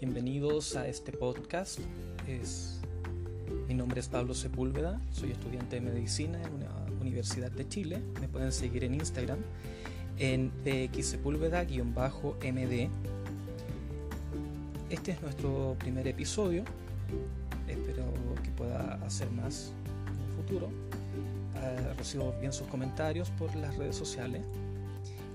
Bienvenidos 0.00 0.74
a 0.76 0.88
este 0.88 1.12
podcast. 1.12 1.78
Mi 3.68 3.74
nombre 3.74 4.00
es 4.00 4.08
Pablo 4.08 4.32
Sepúlveda, 4.32 4.98
soy 5.12 5.32
estudiante 5.32 5.76
de 5.76 5.82
medicina 5.82 6.40
en 6.42 6.60
la 6.60 6.86
Universidad 7.02 7.50
de 7.50 7.68
Chile. 7.68 8.00
Me 8.18 8.26
pueden 8.26 8.50
seguir 8.50 8.84
en 8.84 8.94
Instagram 8.94 9.40
en 10.18 10.50
pxsepúlveda-md. 10.64 12.88
Este 14.88 15.12
es 15.12 15.20
nuestro 15.20 15.76
primer 15.78 16.08
episodio. 16.08 16.64
Espero 17.68 18.06
que 18.42 18.52
pueda 18.52 18.94
hacer 19.04 19.30
más 19.32 19.74
en 20.06 20.14
el 20.24 20.30
futuro. 20.34 20.68
Uh, 20.68 21.92
recibo 21.98 22.34
bien 22.40 22.54
sus 22.54 22.66
comentarios 22.68 23.28
por 23.32 23.54
las 23.54 23.76
redes 23.76 23.96
sociales. 23.96 24.40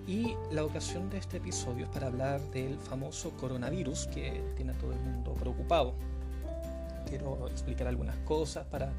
Y 0.07 0.35
la 0.51 0.63
ocasión 0.63 1.09
de 1.09 1.17
este 1.17 1.37
episodio 1.37 1.85
es 1.85 1.89
para 1.89 2.07
hablar 2.07 2.39
del 2.51 2.77
famoso 2.77 3.31
coronavirus 3.31 4.07
que 4.07 4.39
tiene 4.55 4.73
a 4.73 4.77
todo 4.77 4.93
el 4.93 4.99
mundo 4.99 5.33
preocupado. 5.33 5.95
Quiero 7.09 7.47
explicar 7.47 7.87
algunas 7.87 8.15
cosas 8.17 8.65
para 8.67 8.93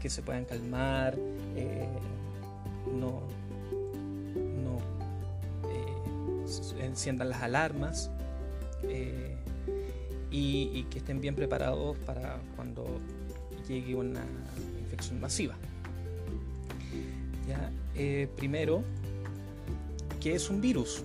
que 0.00 0.08
se 0.08 0.22
puedan 0.22 0.44
calmar, 0.44 1.16
eh, 1.56 1.88
no, 2.94 3.22
no 4.62 4.78
eh, 5.70 6.84
enciendan 6.84 7.30
las 7.30 7.42
alarmas 7.42 8.10
eh, 8.84 9.36
y, 10.30 10.84
que 10.84 10.98
estén 10.98 11.20
bien 11.20 11.34
preparados 11.34 11.96
para 11.98 12.38
cuando 12.54 12.84
llegue 13.66 13.96
una 13.96 14.24
infección 14.78 15.20
masiva. 15.20 15.56
¿Ya? 17.48 17.70
primero, 18.36 18.82
¿Qué 20.24 20.34
es 20.34 20.48
un 20.48 20.62
virus? 20.62 21.02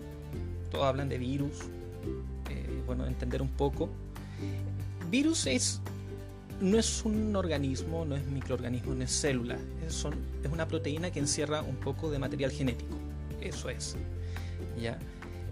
Todos 0.72 0.86
hablan 0.86 1.10
de 1.10 1.18
virus. 1.18 1.52
Eh, 2.50 2.82
bueno, 2.86 3.06
entender 3.06 3.42
un 3.42 3.50
poco. 3.50 3.90
Virus 5.12 5.46
es 5.46 5.82
no 6.62 6.80
es 6.80 7.04
un 7.04 7.36
organismo, 7.36 8.06
no 8.06 8.16
es 8.16 8.26
microorganismo, 8.28 8.96
no 8.96 9.04
es 9.04 9.12
célula. 9.12 9.60
Es, 9.86 9.94
son, 9.94 10.14
es 10.42 10.50
una 10.50 10.70
proteína 10.70 11.12
que 11.12 11.20
encierra 11.20 11.62
un 11.62 11.76
poco 11.76 12.10
de 12.10 12.18
material 12.18 12.50
genético. 12.50 12.96
Eso 13.42 13.70
es. 13.70 13.98
¿ya? 14.82 14.98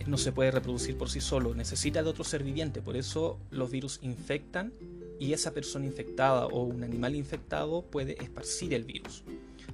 No 0.05 0.15
se 0.15 0.31
puede 0.31 0.49
reproducir 0.49 0.97
por 0.97 1.09
sí 1.09 1.19
solo, 1.19 1.53
necesita 1.53 2.01
de 2.01 2.07
otro 2.07 2.23
ser 2.23 2.45
viviente. 2.45 2.81
Por 2.81 2.95
eso 2.95 3.37
los 3.51 3.69
virus 3.69 3.99
infectan 4.01 4.71
y 5.19 5.33
esa 5.33 5.53
persona 5.53 5.85
infectada 5.85 6.45
o 6.45 6.63
un 6.63 6.85
animal 6.85 7.15
infectado 7.15 7.81
puede 7.81 8.15
esparcir 8.23 8.73
el 8.73 8.85
virus, 8.85 9.25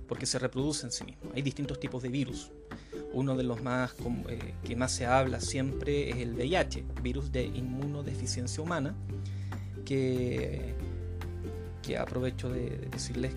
porque 0.07 0.25
se 0.25 0.39
reproduce 0.39 0.88
en 0.88 0.91
sí 0.91 1.03
mismo. 1.03 1.31
Hay 1.35 1.44
distintos 1.44 1.80
tipos 1.80 2.02
de 2.02 2.09
virus. 2.09 2.50
Uno 3.14 3.36
de 3.36 3.44
los 3.44 3.61
más 3.61 3.94
eh, 4.28 4.53
que 4.64 4.75
más 4.75 4.92
se 4.92 5.06
habla 5.06 5.39
siempre 5.39 6.09
es 6.09 6.17
el 6.17 6.33
VIH, 6.33 6.83
virus 7.02 7.31
de 7.31 7.45
inmunodeficiencia 7.45 8.64
humana, 8.64 8.95
que, 9.86 10.75
aprovecho 12.00 12.50
de, 12.50 12.88
decirles 12.91 13.34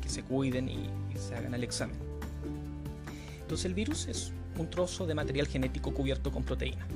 que 0.00 0.08
se 0.08 0.22
cuiden 0.22 0.68
y, 0.68 0.88
y 1.12 1.18
se 1.18 1.34
hagan 1.34 1.54
el 1.54 1.64
examen. 1.64 1.96
Entonces 3.40 3.66
el 3.66 3.74
virus 3.74 4.06
es 4.06 4.32
un 4.58 4.70
trozo 4.70 5.06
de 5.06 5.14
material 5.14 5.46
genético 5.46 5.92
cubierto 5.92 6.30
con 6.30 6.44
proteína. 6.44 6.86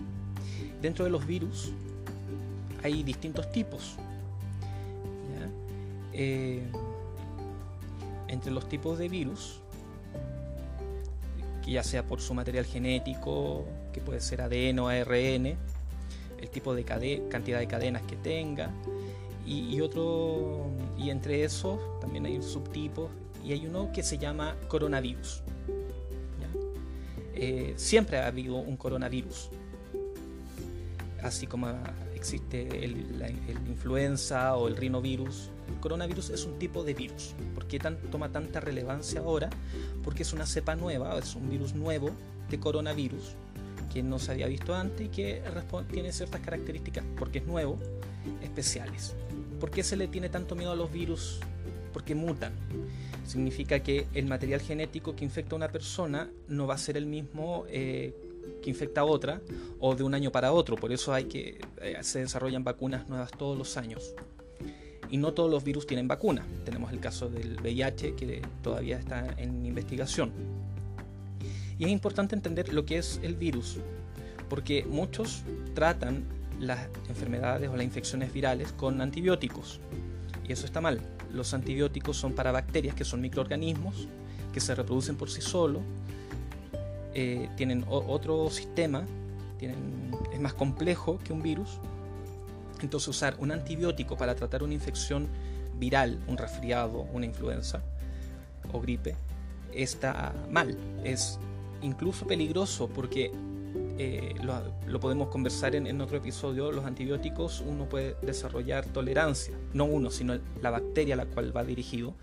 Dentro 0.80 1.04
de 1.04 1.10
los 1.10 1.26
virus 1.26 1.72
hay 2.82 3.02
distintos 3.02 3.50
tipos. 3.50 3.96
Eh, 6.18 6.62
entre 8.28 8.50
los 8.50 8.66
tipos 8.70 8.98
de 8.98 9.06
virus 9.10 9.60
ya 11.72 11.82
sea 11.82 12.06
por 12.06 12.20
su 12.20 12.34
material 12.34 12.64
genético, 12.64 13.64
que 13.92 14.00
puede 14.00 14.20
ser 14.20 14.40
ADN 14.40 14.78
o 14.78 14.88
ARN, 14.88 15.46
el 15.46 16.50
tipo 16.50 16.74
de 16.74 16.84
cantidad 16.84 17.58
de 17.58 17.66
cadenas 17.66 18.02
que 18.02 18.16
tenga, 18.16 18.70
y, 19.46 19.80
otro, 19.80 20.70
y 20.98 21.10
entre 21.10 21.44
esos 21.44 21.78
también 22.00 22.26
hay 22.26 22.42
subtipos, 22.42 23.10
y 23.44 23.52
hay 23.52 23.66
uno 23.66 23.92
que 23.92 24.02
se 24.02 24.18
llama 24.18 24.56
coronavirus. 24.68 25.42
Eh, 27.38 27.74
siempre 27.76 28.18
ha 28.18 28.28
habido 28.28 28.56
un 28.56 28.76
coronavirus, 28.76 29.50
así 31.22 31.46
como 31.46 31.68
existe 32.14 32.84
el, 32.84 33.18
la, 33.18 33.28
influenza 33.28 34.56
o 34.56 34.68
el 34.68 34.76
rinovirus. 34.76 35.50
Coronavirus 35.86 36.30
es 36.30 36.44
un 36.46 36.58
tipo 36.58 36.82
de 36.82 36.94
virus. 36.94 37.36
¿Por 37.54 37.68
qué 37.68 37.78
toma 38.10 38.32
tanta 38.32 38.58
relevancia 38.58 39.20
ahora? 39.20 39.50
Porque 40.02 40.24
es 40.24 40.32
una 40.32 40.44
cepa 40.44 40.74
nueva, 40.74 41.16
es 41.16 41.36
un 41.36 41.48
virus 41.48 41.74
nuevo 41.76 42.10
de 42.50 42.58
coronavirus 42.58 43.36
que 43.92 44.02
no 44.02 44.18
se 44.18 44.32
había 44.32 44.48
visto 44.48 44.74
antes 44.74 45.06
y 45.06 45.10
que 45.10 45.44
tiene 45.92 46.10
ciertas 46.10 46.40
características, 46.40 47.04
porque 47.16 47.38
es 47.38 47.46
nuevo, 47.46 47.78
especiales. 48.42 49.14
¿Por 49.60 49.70
qué 49.70 49.84
se 49.84 49.96
le 49.96 50.08
tiene 50.08 50.28
tanto 50.28 50.56
miedo 50.56 50.72
a 50.72 50.74
los 50.74 50.90
virus? 50.90 51.38
Porque 51.92 52.16
mutan. 52.16 52.52
Significa 53.24 53.78
que 53.78 54.08
el 54.12 54.26
material 54.26 54.62
genético 54.62 55.14
que 55.14 55.24
infecta 55.24 55.54
a 55.54 55.56
una 55.56 55.68
persona 55.68 56.28
no 56.48 56.66
va 56.66 56.74
a 56.74 56.78
ser 56.78 56.96
el 56.96 57.06
mismo 57.06 57.64
eh, 57.68 58.12
que 58.60 58.70
infecta 58.70 59.02
a 59.02 59.04
otra 59.04 59.40
o 59.78 59.94
de 59.94 60.02
un 60.02 60.14
año 60.14 60.32
para 60.32 60.50
otro. 60.50 60.74
Por 60.74 60.90
eso 60.90 61.14
hay 61.14 61.26
que 61.26 61.60
eh, 61.80 61.96
se 62.02 62.18
desarrollan 62.18 62.64
vacunas 62.64 63.08
nuevas 63.08 63.30
todos 63.30 63.56
los 63.56 63.76
años. 63.76 64.16
Y 65.10 65.18
no 65.18 65.32
todos 65.32 65.50
los 65.50 65.64
virus 65.64 65.86
tienen 65.86 66.08
vacuna. 66.08 66.44
Tenemos 66.64 66.92
el 66.92 67.00
caso 67.00 67.28
del 67.28 67.60
VIH 67.60 68.14
que 68.14 68.42
todavía 68.62 68.98
está 68.98 69.26
en 69.38 69.64
investigación. 69.64 70.32
Y 71.78 71.84
es 71.84 71.90
importante 71.90 72.34
entender 72.34 72.72
lo 72.72 72.84
que 72.86 72.98
es 72.98 73.20
el 73.22 73.36
virus, 73.36 73.78
porque 74.48 74.84
muchos 74.88 75.42
tratan 75.74 76.24
las 76.58 76.88
enfermedades 77.08 77.68
o 77.68 77.76
las 77.76 77.84
infecciones 77.84 78.32
virales 78.32 78.72
con 78.72 79.00
antibióticos. 79.00 79.80
Y 80.48 80.52
eso 80.52 80.64
está 80.64 80.80
mal. 80.80 81.00
Los 81.32 81.52
antibióticos 81.52 82.16
son 82.16 82.32
para 82.32 82.50
bacterias 82.52 82.94
que 82.94 83.04
son 83.04 83.20
microorganismos 83.20 84.08
que 84.52 84.60
se 84.60 84.74
reproducen 84.74 85.16
por 85.16 85.28
sí 85.30 85.42
solos 85.42 85.82
eh, 87.18 87.48
tienen 87.56 87.82
otro 87.88 88.50
sistema, 88.50 89.06
tienen, 89.58 90.10
es 90.34 90.38
más 90.38 90.52
complejo 90.52 91.18
que 91.24 91.32
un 91.32 91.42
virus. 91.42 91.80
Entonces 92.82 93.08
usar 93.08 93.36
un 93.38 93.52
antibiótico 93.52 94.16
para 94.16 94.34
tratar 94.34 94.62
una 94.62 94.74
infección 94.74 95.28
viral, 95.78 96.18
un 96.26 96.36
resfriado, 96.36 97.02
una 97.12 97.26
influenza 97.26 97.82
o 98.72 98.80
gripe, 98.80 99.16
está 99.72 100.34
mal. 100.50 100.76
Es 101.04 101.38
incluso 101.82 102.26
peligroso 102.26 102.88
porque 102.88 103.32
eh, 103.98 104.34
lo, 104.86 105.00
podemos 105.00 105.28
conversar 105.28 105.74
en, 105.74 105.86
en, 105.86 106.00
otro 106.00 106.18
episodio, 106.18 106.70
los 106.70 106.84
antibióticos 106.84 107.62
uno 107.66 107.88
puede 107.88 108.14
desarrollar 108.20 108.84
tolerancia, 108.86 109.54
no 109.72 109.84
uno, 109.84 110.10
sino 110.10 110.38
la 110.60 110.70
bacteria 110.70 111.14
a 111.14 111.16
la 111.16 111.26
cual 111.26 111.56
va 111.56 111.64
dirigido. 111.64 112.14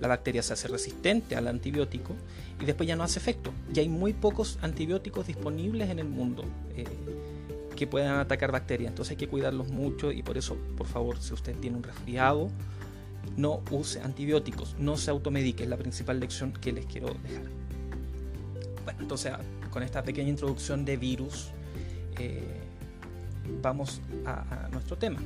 La 0.00 0.08
bacteria 0.08 0.42
se 0.42 0.52
hace 0.52 0.68
resistente 0.68 1.36
al 1.36 1.46
antibiótico 1.46 2.14
y 2.60 2.64
después 2.64 2.88
ya 2.88 2.96
no 2.96 3.04
hace 3.04 3.18
efecto. 3.18 3.52
Y 3.72 3.78
hay 3.78 3.88
muy 3.88 4.12
pocos 4.12 4.58
antibióticos 4.60 5.26
disponibles 5.26 5.88
en 5.90 6.00
el 6.00 6.08
mundo 6.08 6.44
eh, 6.76 6.84
que 7.76 7.86
puedan 7.86 8.18
atacar 8.18 8.52
bacterias, 8.52 8.90
entonces 8.90 9.12
hay 9.12 9.16
que 9.16 9.28
cuidarlos 9.28 9.68
mucho 9.68 10.12
y 10.12 10.22
por 10.22 10.36
eso, 10.38 10.56
por 10.76 10.86
favor, 10.86 11.18
si 11.20 11.34
usted 11.34 11.56
tiene 11.56 11.76
un 11.76 11.82
resfriado, 11.82 12.50
no 13.36 13.62
use 13.70 14.00
antibióticos, 14.00 14.76
no 14.78 14.96
se 14.96 15.10
automedique, 15.10 15.64
es 15.64 15.68
la 15.68 15.76
principal 15.76 16.20
lección 16.20 16.52
que 16.52 16.72
les 16.72 16.86
quiero 16.86 17.08
dejar. 17.22 17.44
Bueno, 18.84 19.00
entonces 19.00 19.32
con 19.70 19.82
esta 19.82 20.02
pequeña 20.02 20.28
introducción 20.28 20.84
de 20.84 20.96
virus, 20.96 21.50
eh, 22.18 22.42
vamos 23.62 24.00
a, 24.26 24.68
nuestro 24.70 24.98
tema, 24.98 25.20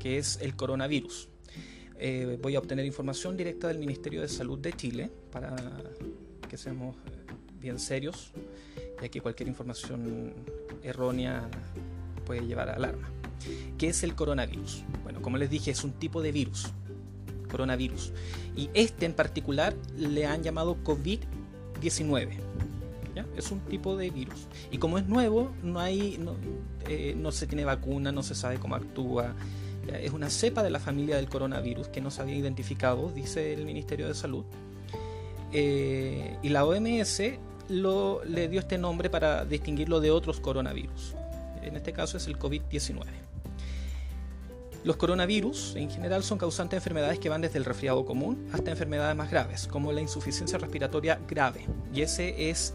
que 0.00 0.18
es 0.18 0.38
el 0.42 0.56
coronavirus. 0.56 1.28
Eh, 2.00 2.38
voy 2.40 2.54
a 2.56 2.58
obtener 2.58 2.84
información 2.86 3.36
directa 3.36 3.68
del 3.68 3.78
Ministerio 3.78 4.20
de 4.20 4.28
Salud 4.28 4.58
de 4.58 4.72
Chile 4.72 5.10
para 5.32 5.56
que 6.48 6.56
seamos 6.56 6.96
eh, 6.96 7.00
bien 7.60 7.78
serios, 7.78 8.32
ya 9.00 9.08
que 9.08 9.20
cualquier 9.20 9.48
información 9.48 10.34
errónea 10.82 11.48
puede 12.24 12.46
llevar 12.46 12.68
a 12.70 12.74
alarma. 12.74 13.08
¿Qué 13.78 13.88
es 13.88 14.02
el 14.02 14.14
coronavirus? 14.14 14.84
Bueno, 15.02 15.22
como 15.22 15.38
les 15.38 15.50
dije, 15.50 15.70
es 15.70 15.84
un 15.84 15.92
tipo 15.92 16.22
de 16.22 16.32
virus, 16.32 16.72
coronavirus. 17.50 18.12
Y 18.56 18.70
este 18.74 19.06
en 19.06 19.14
particular 19.14 19.74
le 19.96 20.26
han 20.26 20.42
llamado 20.42 20.76
COVID-19. 20.84 22.48
Es 23.36 23.50
un 23.50 23.60
tipo 23.60 23.96
de 23.96 24.10
virus. 24.10 24.46
Y 24.70 24.78
como 24.78 24.98
es 24.98 25.06
nuevo, 25.06 25.52
no, 25.62 25.80
hay, 25.80 26.18
no, 26.18 26.36
eh, 26.88 27.16
se 27.30 27.46
tiene 27.46 27.64
vacuna, 27.64 28.12
no 28.12 28.22
se 28.22 28.34
sabe 28.34 28.58
cómo 28.58 28.74
actúa. 28.74 29.34
Es 29.92 30.12
una 30.12 30.28
cepa 30.28 30.62
de 30.62 30.70
la 30.70 30.78
familia 30.78 31.16
del 31.16 31.28
coronavirus 31.28 31.88
que 31.88 32.00
no 32.00 32.10
se 32.10 32.20
había 32.20 32.36
identificado, 32.36 33.10
dice 33.10 33.54
el 33.54 33.64
Ministerio 33.64 34.06
de 34.06 34.14
Salud. 34.14 34.44
Eh, 35.52 36.36
y 36.42 36.50
la 36.50 36.64
OMS 36.64 37.22
lo, 37.68 38.24
le 38.24 38.48
dio 38.48 38.60
este 38.60 38.78
nombre 38.78 39.10
para 39.10 39.44
distinguirlo 39.44 40.00
de 40.00 40.10
otros 40.10 40.40
coronavirus. 40.40 41.14
En 41.62 41.76
este 41.76 41.92
caso 41.92 42.16
es 42.16 42.26
el 42.26 42.38
COVID-19. 42.38 43.04
Los 44.84 44.96
coronavirus 44.96 45.74
en 45.76 45.90
general 45.90 46.22
son 46.22 46.38
causantes 46.38 46.70
de 46.70 46.76
enfermedades 46.76 47.18
que 47.18 47.28
van 47.28 47.40
desde 47.40 47.58
el 47.58 47.64
resfriado 47.64 48.04
común 48.06 48.48
hasta 48.52 48.70
enfermedades 48.70 49.16
más 49.16 49.30
graves, 49.30 49.66
como 49.66 49.92
la 49.92 50.00
insuficiencia 50.00 50.56
respiratoria 50.56 51.20
grave. 51.28 51.66
Y 51.92 52.02
ese 52.02 52.48
es 52.48 52.74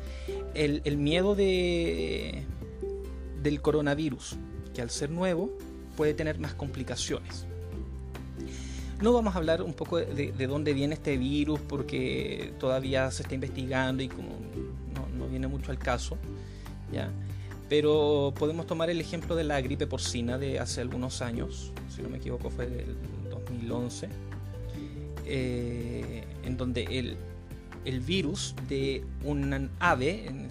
el, 0.54 0.98
miedo 0.98 1.34
de, 1.34 2.44
del 3.42 3.62
coronavirus, 3.62 4.36
que 4.74 4.82
al 4.82 4.90
ser 4.90 5.10
nuevo 5.10 5.58
puede 5.96 6.14
tener 6.14 6.40
más 6.40 6.54
complicaciones. 6.54 7.48
No 9.02 9.12
vamos 9.12 9.36
a 9.36 9.38
hablar 9.38 9.62
un 9.62 9.74
poco 9.74 9.98
de, 9.98 10.48
dónde 10.48 10.74
viene 10.74 10.94
este 10.96 11.18
virus 11.18 11.60
porque 11.60 12.54
todavía 12.60 13.10
se 13.12 13.24
está 13.24 13.36
investigando 13.36 14.04
y 14.04 14.08
como 14.08 14.30
viene 15.34 15.48
mucho 15.48 15.72
al 15.72 15.80
caso, 15.80 16.18
¿ya? 16.92 17.12
Pero 17.70 18.34
podemos 18.38 18.68
tomar 18.68 18.90
el 18.90 19.02
ejemplo 19.02 19.36
de 19.36 19.44
la 19.44 19.60
gripe 19.62 19.88
porcina 19.88 20.38
de 20.38 20.60
hace 20.60 20.82
algunos 20.82 21.22
años, 21.22 21.72
si 21.94 22.02
no 22.02 22.10
me 22.10 22.18
equivoco 22.18 22.50
fue 22.50 22.68
del 22.68 22.96
2011, 23.30 24.10
eh, 25.26 26.24
en 26.44 26.58
donde 26.58 26.84
el, 26.84 27.18
el, 27.86 28.00
virus 28.00 28.56
de 28.68 29.04
un 29.24 29.70
ave 29.80 30.28
en, 30.28 30.50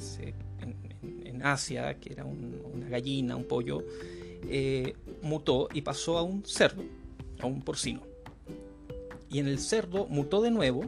Asia, 1.44 1.99
que 1.99 2.12
era 2.12 2.25
una 2.25 2.88
gallina, 2.88 3.34
un 3.34 3.44
pollo, 3.44 3.82
eh, 4.49 4.94
mutó 5.23 5.69
y 5.75 5.81
pasó 5.81 6.17
a 6.19 6.23
un 6.23 6.44
cerdo, 6.44 6.84
a 7.40 7.46
un 7.46 7.62
porcino 7.62 8.12
y 9.32 9.38
en 9.38 9.49
el 9.49 9.58
cerdo 9.58 10.06
mutó 10.06 10.43
de 10.43 10.50
nuevo 10.50 10.84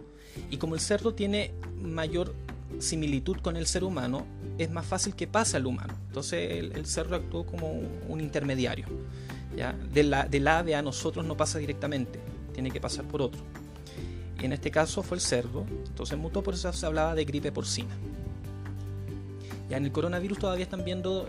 y 0.51 0.59
como 0.59 0.75
el 0.75 0.81
cerdo 0.81 1.15
tiene 1.15 1.53
mayor 1.81 2.35
similitud 2.79 3.39
con 3.39 3.57
el 3.57 3.67
ser 3.67 3.85
humano, 3.85 4.25
es 4.59 4.71
más 4.71 4.87
fácil 4.87 5.15
que 5.15 5.27
pase 5.27 5.57
al 5.57 5.67
humano. 5.67 5.95
Entonces 6.09 6.51
el, 6.51 6.87
cerdo 6.87 7.17
actuó 7.17 7.45
como 7.47 7.73
un, 8.09 8.21
intermediario. 8.21 8.87
¿ya? 9.57 9.73
De 9.73 10.03
la, 10.03 10.25
del 10.25 10.47
ave 10.49 10.75
a 10.75 10.83
nosotros 10.83 11.25
no 11.25 11.37
pasa 11.37 11.59
directamente, 11.59 12.21
tiene 12.53 12.71
que 12.71 12.81
pasar 12.81 13.05
por 13.05 13.23
otro. 13.23 13.41
Y 14.41 14.45
en 14.45 14.53
este 14.53 14.71
caso 14.71 15.03
fue 15.03 15.17
el 15.17 15.21
cerdo, 15.21 15.65
entonces 15.87 16.19
mutó, 16.19 16.43
por 16.43 16.55
eso 16.55 16.73
se 16.73 16.87
hablaba 16.87 17.15
de 17.15 17.25
gripe 17.25 17.53
porcina. 17.53 17.95
Ya 19.71 19.77
en 19.77 19.85
el 19.85 19.93
coronavirus 19.93 20.39
todavía 20.39 20.65
están 20.65 20.85
viendo 20.85 21.29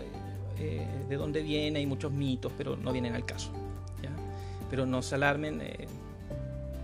eh, 0.58 0.86
de 1.08 1.16
dónde 1.16 1.42
viene, 1.42 1.78
hay 1.78 1.86
muchos 1.86 2.12
mitos, 2.12 2.52
pero 2.56 2.76
no 2.76 2.92
vienen 2.92 3.14
al 3.14 3.24
caso. 3.24 3.50
¿ya? 4.02 4.10
Pero 4.70 4.86
no 4.86 5.02
se 5.02 5.14
alarmen, 5.14 5.60
eh, 5.62 5.86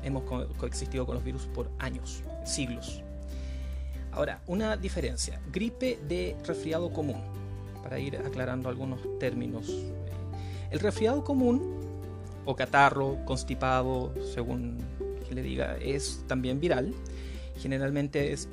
hemos 0.02 0.22
coexistido 0.56 1.06
con 1.06 1.16
los 1.16 1.24
virus 1.24 1.46
por 1.46 1.70
años, 1.78 2.22
siglos. 2.44 3.02
Ahora, 4.12 4.40
una 4.46 4.76
diferencia, 4.76 5.40
gripe 5.50 5.98
de 6.06 6.36
resfriado 6.46 6.92
común, 6.92 7.20
para 7.82 7.98
ir 7.98 8.16
aclarando 8.16 8.68
algunos 8.68 9.00
términos. 9.18 9.74
El 10.70 10.80
resfriado 10.80 11.24
común, 11.24 11.80
o 12.44 12.54
catarro, 12.54 13.24
constipado, 13.24 14.12
según 14.34 14.78
que 15.28 15.34
le 15.34 15.42
diga, 15.42 15.76
es 15.76 16.24
también 16.26 16.60
viral. 16.60 16.94
Generalmente 17.58 18.32
es 18.32 18.48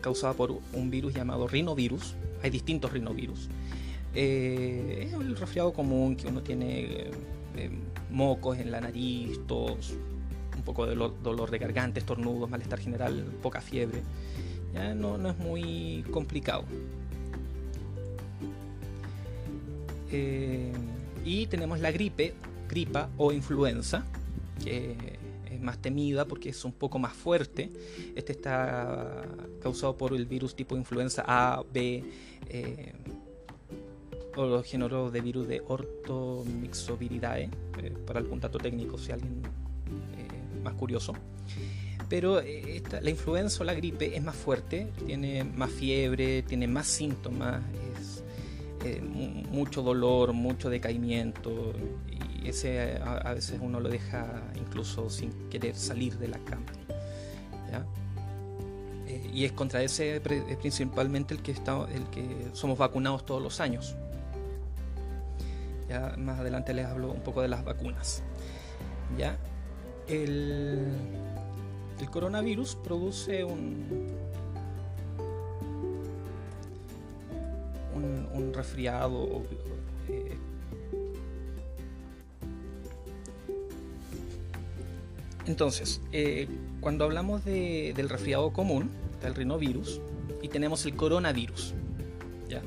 causado 0.00 0.34
por 0.34 0.58
un 0.72 0.90
virus 0.90 1.14
llamado 1.14 1.46
rinovirus. 1.46 2.14
Hay 2.42 2.50
distintos 2.50 2.92
rinovirus. 2.92 3.48
Eh, 4.14 5.08
es 5.08 5.12
el 5.12 5.36
resfriado 5.36 5.72
común 5.72 6.16
que 6.16 6.26
uno 6.26 6.42
tiene 6.42 7.10
eh, 7.56 7.70
mocos 8.10 8.58
en 8.58 8.70
la 8.70 8.80
nariz, 8.80 9.40
tos, 9.46 9.94
poco 10.64 10.86
de 10.86 10.94
dolor 10.94 11.50
de 11.50 11.58
garganta, 11.58 11.98
estornudos, 11.98 12.50
malestar 12.50 12.78
general, 12.78 13.24
poca 13.42 13.60
fiebre. 13.60 14.02
No, 14.94 15.28
es 15.28 15.38
muy 15.38 16.04
complicado. 16.10 16.64
Eh, 20.10 20.72
y 21.24 21.46
tenemos 21.46 21.80
la 21.80 21.90
gripe, 21.90 22.34
gripa 22.68 23.08
o 23.16 23.32
influenza, 23.32 24.04
que 24.62 25.18
es 25.50 25.60
más 25.60 25.78
temida 25.78 26.26
porque 26.26 26.50
es 26.50 26.64
un 26.64 26.72
poco 26.72 26.98
más 26.98 27.14
fuerte. 27.14 27.70
Este 28.14 28.32
está 28.32 29.22
causado 29.60 29.96
por 29.96 30.14
el 30.14 30.26
virus 30.26 30.54
tipo 30.54 30.76
influenza 30.76 31.24
A, 31.26 31.64
B, 31.72 32.04
eh, 32.48 32.92
o 34.36 34.46
los 34.46 34.66
géneros 34.66 35.12
de 35.12 35.20
virus 35.22 35.48
de 35.48 35.62
ortomixoviridae, 35.66 37.50
eh, 37.82 37.94
para 38.06 38.20
algún 38.20 38.38
dato 38.38 38.58
técnico 38.58 38.98
si 38.98 39.12
alguien 39.12 39.42
más 40.62 40.74
curioso. 40.74 41.14
Pero 42.08 42.40
eh, 42.40 42.82
la 43.02 43.10
influenza 43.10 43.62
o 43.62 43.64
la 43.64 43.74
gripe 43.74 44.16
es 44.16 44.22
más 44.22 44.36
fuerte, 44.36 44.92
tiene 45.06 45.42
más 45.42 45.70
fiebre, 45.70 46.42
tiene 46.42 46.68
más 46.68 46.86
síntomas, 46.86 47.62
es 47.98 48.22
eh, 48.84 49.00
mucho 49.02 49.82
dolor, 49.82 50.32
mucho 50.32 50.70
decaimiento 50.70 51.72
y 52.44 52.48
ese 52.48 53.00
a, 53.02 53.34
veces 53.34 53.58
uno 53.60 53.80
lo 53.80 53.88
deja 53.88 54.40
incluso 54.54 55.10
sin 55.10 55.32
querer 55.50 55.74
salir 55.74 56.16
de 56.18 56.28
la 56.28 56.38
cama. 56.38 56.66
Eh, 59.08 59.30
y 59.32 59.44
es 59.44 59.52
contra 59.52 59.82
ese 59.82 60.20
principalmente 60.20 61.32
el 61.32 61.40
que, 61.40 61.52
está, 61.52 61.86
el 61.94 62.04
que 62.10 62.48
somos 62.52 62.78
vacunados 62.78 63.24
todos 63.24 63.42
los 63.42 63.60
años. 63.60 63.96
Ya 65.88 66.14
más 66.18 66.40
adelante 66.40 66.74
les 66.74 66.86
hablo 66.86 67.12
un 67.12 67.20
poco 67.20 67.42
de 67.42 67.48
las 67.48 67.64
vacunas. 67.64 68.22
¿ya? 69.16 69.38
el, 70.08 70.86
coronavirus 72.04 72.76
produce 72.76 73.42
un, 73.44 73.86
un, 78.34 78.52
resfriado. 78.52 79.42
Eh, 80.08 80.36
entonces, 85.46 86.02
eh, 86.12 86.48
cuando 86.80 87.04
hablamos 87.04 87.44
del 87.44 88.08
resfriado 88.08 88.52
común, 88.52 88.90
del 89.22 89.34
rinovirus, 89.34 90.00
y 90.42 90.48
tenemos 90.48 90.84
el 90.84 90.94
coronavirus, 90.94 91.74
¿ya? 92.48 92.62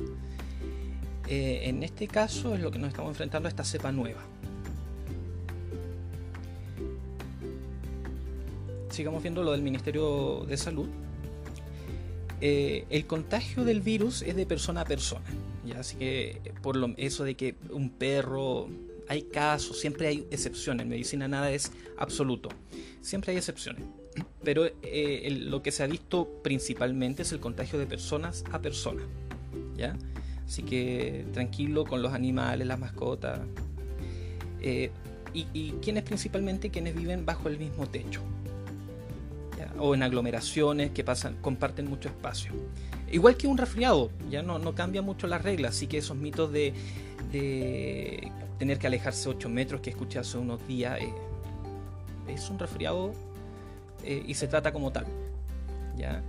Eh, 1.28 1.70
en 1.70 1.84
este 1.84 2.08
caso 2.08 2.56
es 2.56 2.62
lo 2.62 2.72
que 2.72 2.80
nos 2.80 2.90
estamos 2.90 3.12
enfrentando 3.12 3.48
a 3.48 3.50
esta 3.50 3.64
cepa 3.64 3.92
nueva. 3.92 4.22
Sigamos 9.00 9.24
viendo 9.24 9.44
lo 9.44 9.54
del 9.54 9.62
Ministerio 9.62 10.46
de 10.46 10.58
Salud, 10.58 10.90
eh, 12.42 12.84
el 12.90 13.06
contagio 13.06 13.64
del 13.64 13.80
virus 13.80 14.24
es 14.24 14.36
de 14.36 14.46
persona 14.46 14.82
a 14.82 14.86
persona. 14.86 15.24
¿ya? 15.66 15.80
Así 15.80 15.96
que 15.96 16.42
por 16.62 16.76
eso 16.98 17.24
de 17.24 17.36
que 17.36 17.56
un 17.70 17.92
perro, 17.92 18.68
hay 19.08 19.22
casos, 19.22 19.80
siempre 19.80 20.08
hay 20.08 20.28
excepciones. 20.32 20.84
En 20.84 20.90
medicina 20.90 21.30
nada 21.30 21.50
es 21.50 21.72
absoluto. 21.98 22.50
Siempre 23.00 23.32
hay 23.32 23.38
excepciones. 23.38 23.86
Pero 24.44 24.66
eh, 24.66 25.30
lo 25.44 25.64
que 25.64 25.72
se 25.72 25.84
ha 25.84 25.88
visto 25.88 26.28
principalmente 26.44 27.22
es 27.22 27.32
el 27.32 27.40
contagio 27.40 27.80
de 27.80 27.86
personas 27.86 28.44
a 28.52 28.60
persona. 28.60 29.04
¿ya? 29.78 29.96
Así 30.46 30.62
que 30.64 31.26
tranquilo 31.32 31.86
con 31.86 32.02
los 32.02 32.12
animales, 32.12 32.68
las 32.68 32.80
mascotas. 32.80 33.40
Eh, 34.60 34.92
y, 35.34 35.48
y 35.54 35.72
quienes 35.82 36.04
principalmente 36.04 36.70
quienes 36.70 36.94
viven 36.94 37.26
bajo 37.26 37.48
el 37.48 37.58
mismo 37.58 37.88
techo 37.88 38.22
o 39.78 39.96
en 39.96 40.04
aglomeraciones 40.04 40.92
que 40.92 41.04
pasan, 41.04 41.36
comparten 41.42 41.88
mucho 41.88 42.10
espacio. 42.10 42.54
Igual 43.12 43.38
que 43.38 43.48
un 43.48 43.58
resfriado, 43.58 44.12
ya 44.30 44.44
no, 44.44 44.60
no 44.60 44.76
cambia 44.76 45.02
mucho 45.02 45.28
las 45.28 45.42
reglas, 45.42 45.76
así 45.76 45.88
que 45.88 45.98
esos 45.98 46.16
mitos 46.16 46.52
de, 46.52 46.74
de 47.32 48.32
tener 48.60 48.78
que 48.78 48.88
alejarse 48.88 49.30
8 49.30 49.50
metros 49.50 49.82
que 49.82 49.90
escuché 49.90 50.20
hace 50.20 50.38
unos 50.38 50.66
días, 50.68 51.00
eh, 51.02 51.14
es 52.28 52.50
un 52.50 52.60
resfriado 52.60 53.14
eh, 54.04 54.24
y 54.28 54.34
se 54.36 54.48
trata 54.48 54.72
como 54.72 54.92
tal. 54.92 55.08
¿ya? 55.98 56.22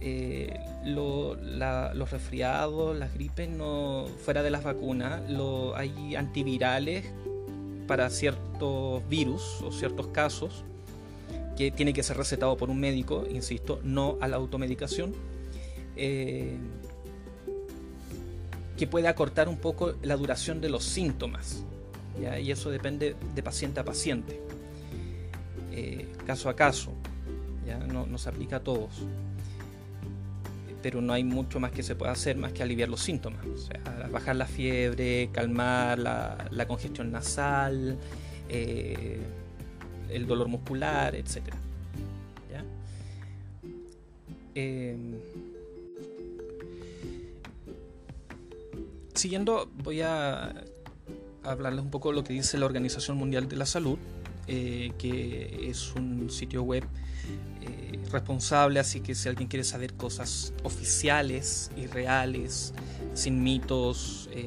Eh, 0.00 0.58
los 0.84 2.10
resfriados, 2.10 2.96
las 2.96 3.14
gripes, 3.14 3.48
no, 3.48 4.06
fuera 4.24 4.42
de 4.42 4.50
las 4.50 4.62
vacunas, 4.62 5.22
hay 5.74 6.16
antivirales 6.16 7.06
para 7.86 8.10
ciertos 8.10 9.08
virus 9.08 9.62
o 9.62 9.72
ciertos 9.72 10.08
casos 10.08 10.64
que 11.56 11.70
tiene 11.70 11.92
que 11.92 12.02
ser 12.02 12.16
recetado 12.16 12.56
por 12.56 12.70
un 12.70 12.78
médico, 12.78 13.26
insisto, 13.30 13.80
no 13.82 14.18
a 14.20 14.28
la 14.28 14.36
automedicación, 14.36 15.14
eh, 15.96 16.56
que 18.76 18.86
puede 18.86 19.08
acortar 19.08 19.48
un 19.48 19.56
poco 19.56 19.94
la 20.02 20.16
duración 20.16 20.60
de 20.60 20.68
los 20.68 20.84
síntomas, 20.84 21.64
y 22.42 22.50
eso 22.50 22.70
depende 22.70 23.14
de 23.34 23.42
paciente 23.42 23.80
a 23.80 23.84
paciente, 23.84 24.40
eh, 25.72 26.06
caso 26.26 26.48
a 26.48 26.56
caso, 26.56 26.92
¿ya? 27.66 27.78
No, 27.78 28.18
se 28.18 28.28
aplica 28.28 28.56
a 28.56 28.60
todos, 28.60 28.90
pero 30.82 31.00
no 31.00 31.12
hay 31.12 31.24
mucho 31.24 31.58
más 31.58 31.72
que 31.72 31.82
se 31.82 31.94
pueda 31.94 32.12
hacer 32.12 32.36
más 32.36 32.52
que 32.52 32.62
aliviar 32.62 32.88
los 32.88 33.00
síntomas, 33.00 33.44
bajar 34.10 34.36
la 34.36 34.46
fiebre, 34.46 35.30
calmar 35.32 35.98
la, 35.98 36.66
congestión 36.66 37.10
nasal, 37.10 37.98
eh, 38.48 39.20
el 40.10 40.26
dolor 40.26 40.48
muscular, 40.48 41.14
etc. 41.14 41.42
Em, 44.58 45.18
siguiendo, 49.12 49.68
voy 49.84 50.00
a 50.00 50.64
hablarles 51.44 51.84
un 51.84 51.90
poco 51.90 52.08
de 52.08 52.16
lo 52.16 52.24
que 52.24 52.32
dice 52.32 52.56
la 52.56 52.64
Organización 52.64 53.18
Mundial 53.18 53.48
de 53.50 53.56
la 53.56 53.66
Salud, 53.66 53.98
eh, 54.46 54.92
que 54.98 55.68
es 55.68 55.94
un 55.94 56.30
sitio 56.30 56.62
web 56.62 56.84
eh, 57.60 57.98
responsable, 58.10 58.80
así 58.80 59.00
que 59.00 59.14
si 59.14 59.28
alguien 59.28 59.46
quiere 59.46 59.62
saber 59.62 59.92
cosas 59.92 60.54
oficiales 60.62 61.70
y 61.76 61.86
reales, 61.86 62.72
sin 63.12 63.42
mitos, 63.42 64.30
eh, 64.32 64.46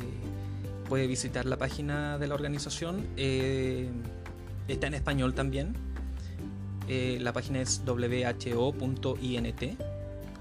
puede 0.88 1.06
visitar 1.06 1.46
la 1.46 1.58
página 1.58 2.18
de 2.18 2.28
la 2.28 2.34
organización. 2.34 3.06
Eh, 4.70 4.74
está 4.74 4.88
en 4.88 4.94
español 4.94 5.34
también. 5.34 5.74
Eh, 6.88 7.18
la 7.20 7.34
página 7.34 7.60
es 7.62 7.82
who.int, 7.86 8.56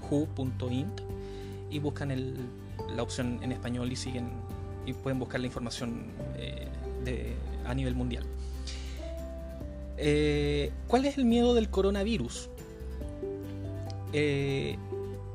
who.int, 0.09 1.01
y 1.69 1.79
buscan 1.79 2.33
la 2.95 3.03
opción 3.03 3.39
en 3.43 3.51
español 3.51 3.91
y 3.91 3.95
siguen 3.95 4.29
y 4.85 4.93
pueden 4.93 5.19
buscar 5.19 5.39
la 5.39 5.47
información 5.47 6.05
eh, 6.37 7.35
a 7.65 7.73
nivel 7.73 7.95
mundial. 7.95 8.23
¿Cuál 10.87 11.05
es 11.05 11.17
el 11.17 11.25
miedo 11.25 11.53
del 11.53 11.69
coronavirus? 11.69 12.49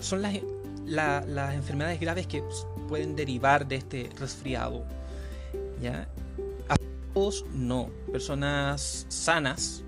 son 0.00 0.20
las, 0.22 0.40
las 0.86 1.54
enfermedades 1.54 2.00
graves 2.00 2.26
que 2.26 2.42
pueden 2.88 3.14
derivar 3.14 3.68
de 3.68 3.76
este 3.76 4.10
resfriado. 4.18 4.84
¿ya? 5.80 6.08
No. 7.54 7.90
Personas 8.10 9.06
sanas 9.08 9.84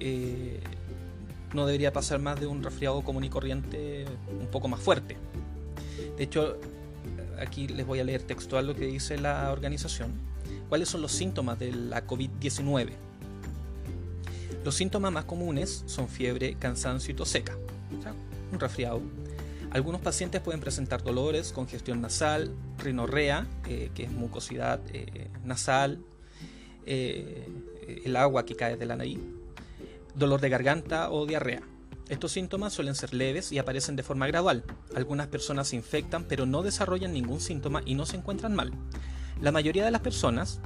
eh, 0.00 0.60
no 1.54 1.66
debería 1.66 1.92
pasar 1.92 2.18
más 2.18 2.40
de 2.40 2.48
un 2.48 2.64
resfriado 2.64 3.02
común 3.02 3.22
y 3.22 3.30
corriente 3.30 4.06
un 4.40 4.48
poco 4.48 4.66
más 4.66 4.80
fuerte. 4.80 5.16
De 6.16 6.24
hecho, 6.24 6.58
aquí 7.40 7.68
les 7.68 7.86
voy 7.86 8.00
a 8.00 8.04
leer 8.04 8.22
textual 8.22 8.66
lo 8.66 8.74
que 8.74 8.86
dice 8.86 9.18
la 9.18 9.52
organización. 9.52 10.12
¿Cuáles 10.68 10.88
son 10.88 11.00
los 11.00 11.12
síntomas 11.12 11.58
de 11.58 11.72
la 11.72 12.04
COVID-19? 12.06 12.90
Los 14.64 14.74
síntomas 14.74 15.12
más 15.12 15.24
comunes 15.24 15.84
son 15.86 16.08
fiebre, 16.08 16.56
cansancio 16.56 17.12
y 17.12 17.14
tos 17.14 17.28
seca. 17.28 17.56
Un 18.52 18.58
resfriado 18.58 19.00
algunos 19.70 20.00
pacientes 20.00 20.40
pueden 20.40 20.60
presentar 20.60 21.02
dolores, 21.02 21.52
congestión 21.52 22.00
nasal, 22.00 22.54
rinorrea, 22.78 23.46
eh, 23.68 23.90
que 23.94 24.04
es 24.04 24.10
mucosidad 24.10 24.80
eh, 24.92 25.30
nasal, 25.44 26.02
eh, 26.86 27.46
el 28.04 28.16
agua 28.16 28.44
que 28.44 28.56
cae 28.56 28.76
de 28.76 28.86
la 28.86 28.96
nariz, 28.96 29.20
dolor 30.14 30.40
de 30.40 30.48
garganta 30.48 31.10
o 31.10 31.24
diarrea. 31.24 31.62
Estos 32.08 32.32
síntomas 32.32 32.72
suelen 32.72 32.96
ser 32.96 33.14
leves 33.14 33.52
y 33.52 33.58
aparecen 33.58 33.94
de 33.94 34.02
forma 34.02 34.26
gradual. 34.26 34.64
Algunas 34.96 35.28
personas 35.28 35.68
se 35.68 35.76
infectan 35.76 36.24
pero 36.24 36.46
no 36.46 36.62
desarrollan 36.62 37.12
ningún 37.12 37.40
síntoma 37.40 37.82
y 37.86 37.94
no 37.94 38.06
se 38.06 38.16
encuentran 38.16 38.56
mal. 38.56 38.72
La 39.40 39.52
mayoría 39.52 39.84
de 39.84 39.92
las 39.92 40.00
personas, 40.00 40.60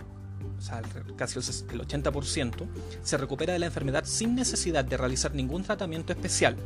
o 0.58 0.62
sea, 0.62 0.80
casi 1.16 1.38
el 1.38 1.80
80%, 1.86 2.66
se 3.02 3.18
recupera 3.18 3.52
de 3.52 3.58
la 3.58 3.66
enfermedad 3.66 4.04
sin 4.06 4.34
necesidad 4.34 4.86
de 4.86 4.96
realizar 4.96 5.34
ningún 5.34 5.62
tratamiento 5.62 6.14
especial 6.14 6.56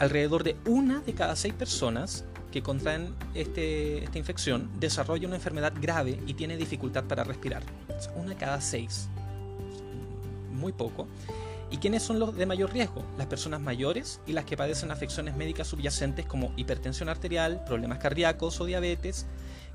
alrededor 0.00 0.42
de 0.42 0.56
una 0.66 1.00
de 1.00 1.12
cada 1.12 1.36
seis 1.36 1.54
personas 1.54 2.24
que 2.50 2.62
contraen 2.62 3.14
este, 3.34 4.02
esta 4.02 4.18
infección 4.18 4.68
desarrolla 4.80 5.28
una 5.28 5.36
enfermedad 5.36 5.72
grave 5.80 6.18
y 6.26 6.34
tiene 6.34 6.56
dificultad 6.56 7.04
para 7.04 7.22
respirar. 7.22 7.62
una 8.16 8.34
cada 8.34 8.60
seis. 8.60 9.08
Muy 10.52 10.72
poco. 10.72 11.06
¿Y 11.70 11.76
quiénes 11.76 12.02
son 12.02 12.18
los 12.18 12.34
de 12.34 12.46
mayor 12.46 12.72
riesgo? 12.72 13.04
Las 13.16 13.28
personas 13.28 13.60
mayores 13.60 14.20
y 14.26 14.32
las 14.32 14.44
que 14.44 14.56
padecen 14.56 14.90
afecciones 14.90 15.36
médicas 15.36 15.68
subyacentes 15.68 16.26
como 16.26 16.52
hipertensión 16.56 17.08
arterial, 17.08 17.62
problemas 17.64 17.98
cardíacos 17.98 18.60
o 18.60 18.64
diabetes, 18.64 19.26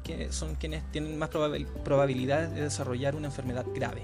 que 0.04 0.32
son 0.34 0.56
quienes 0.56 0.84
tienen 0.92 1.18
más 1.18 1.30
probabilidades 1.30 2.52
de 2.54 2.62
desarrollar 2.62 3.16
una 3.16 3.28
enfermedad 3.28 3.66
grave. 3.74 4.04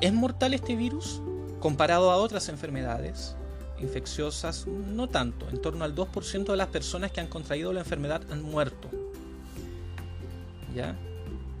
¿Es 0.00 0.12
mortal 0.12 0.54
este 0.54 0.76
virus 0.76 1.20
comparado 1.58 2.12
a 2.12 2.16
otras 2.16 2.48
enfermedades? 2.48 3.36
Infecciosas, 3.80 4.66
no 4.66 5.08
tanto, 5.08 5.48
en 5.48 5.60
torno 5.60 5.84
al 5.84 5.94
2% 5.94 6.44
de 6.44 6.56
las 6.56 6.68
personas 6.68 7.12
que 7.12 7.20
han 7.20 7.26
contraído 7.26 7.72
la 7.72 7.80
enfermedad 7.80 8.22
han 8.30 8.42
muerto. 8.42 8.88
¿Ya? 10.74 10.96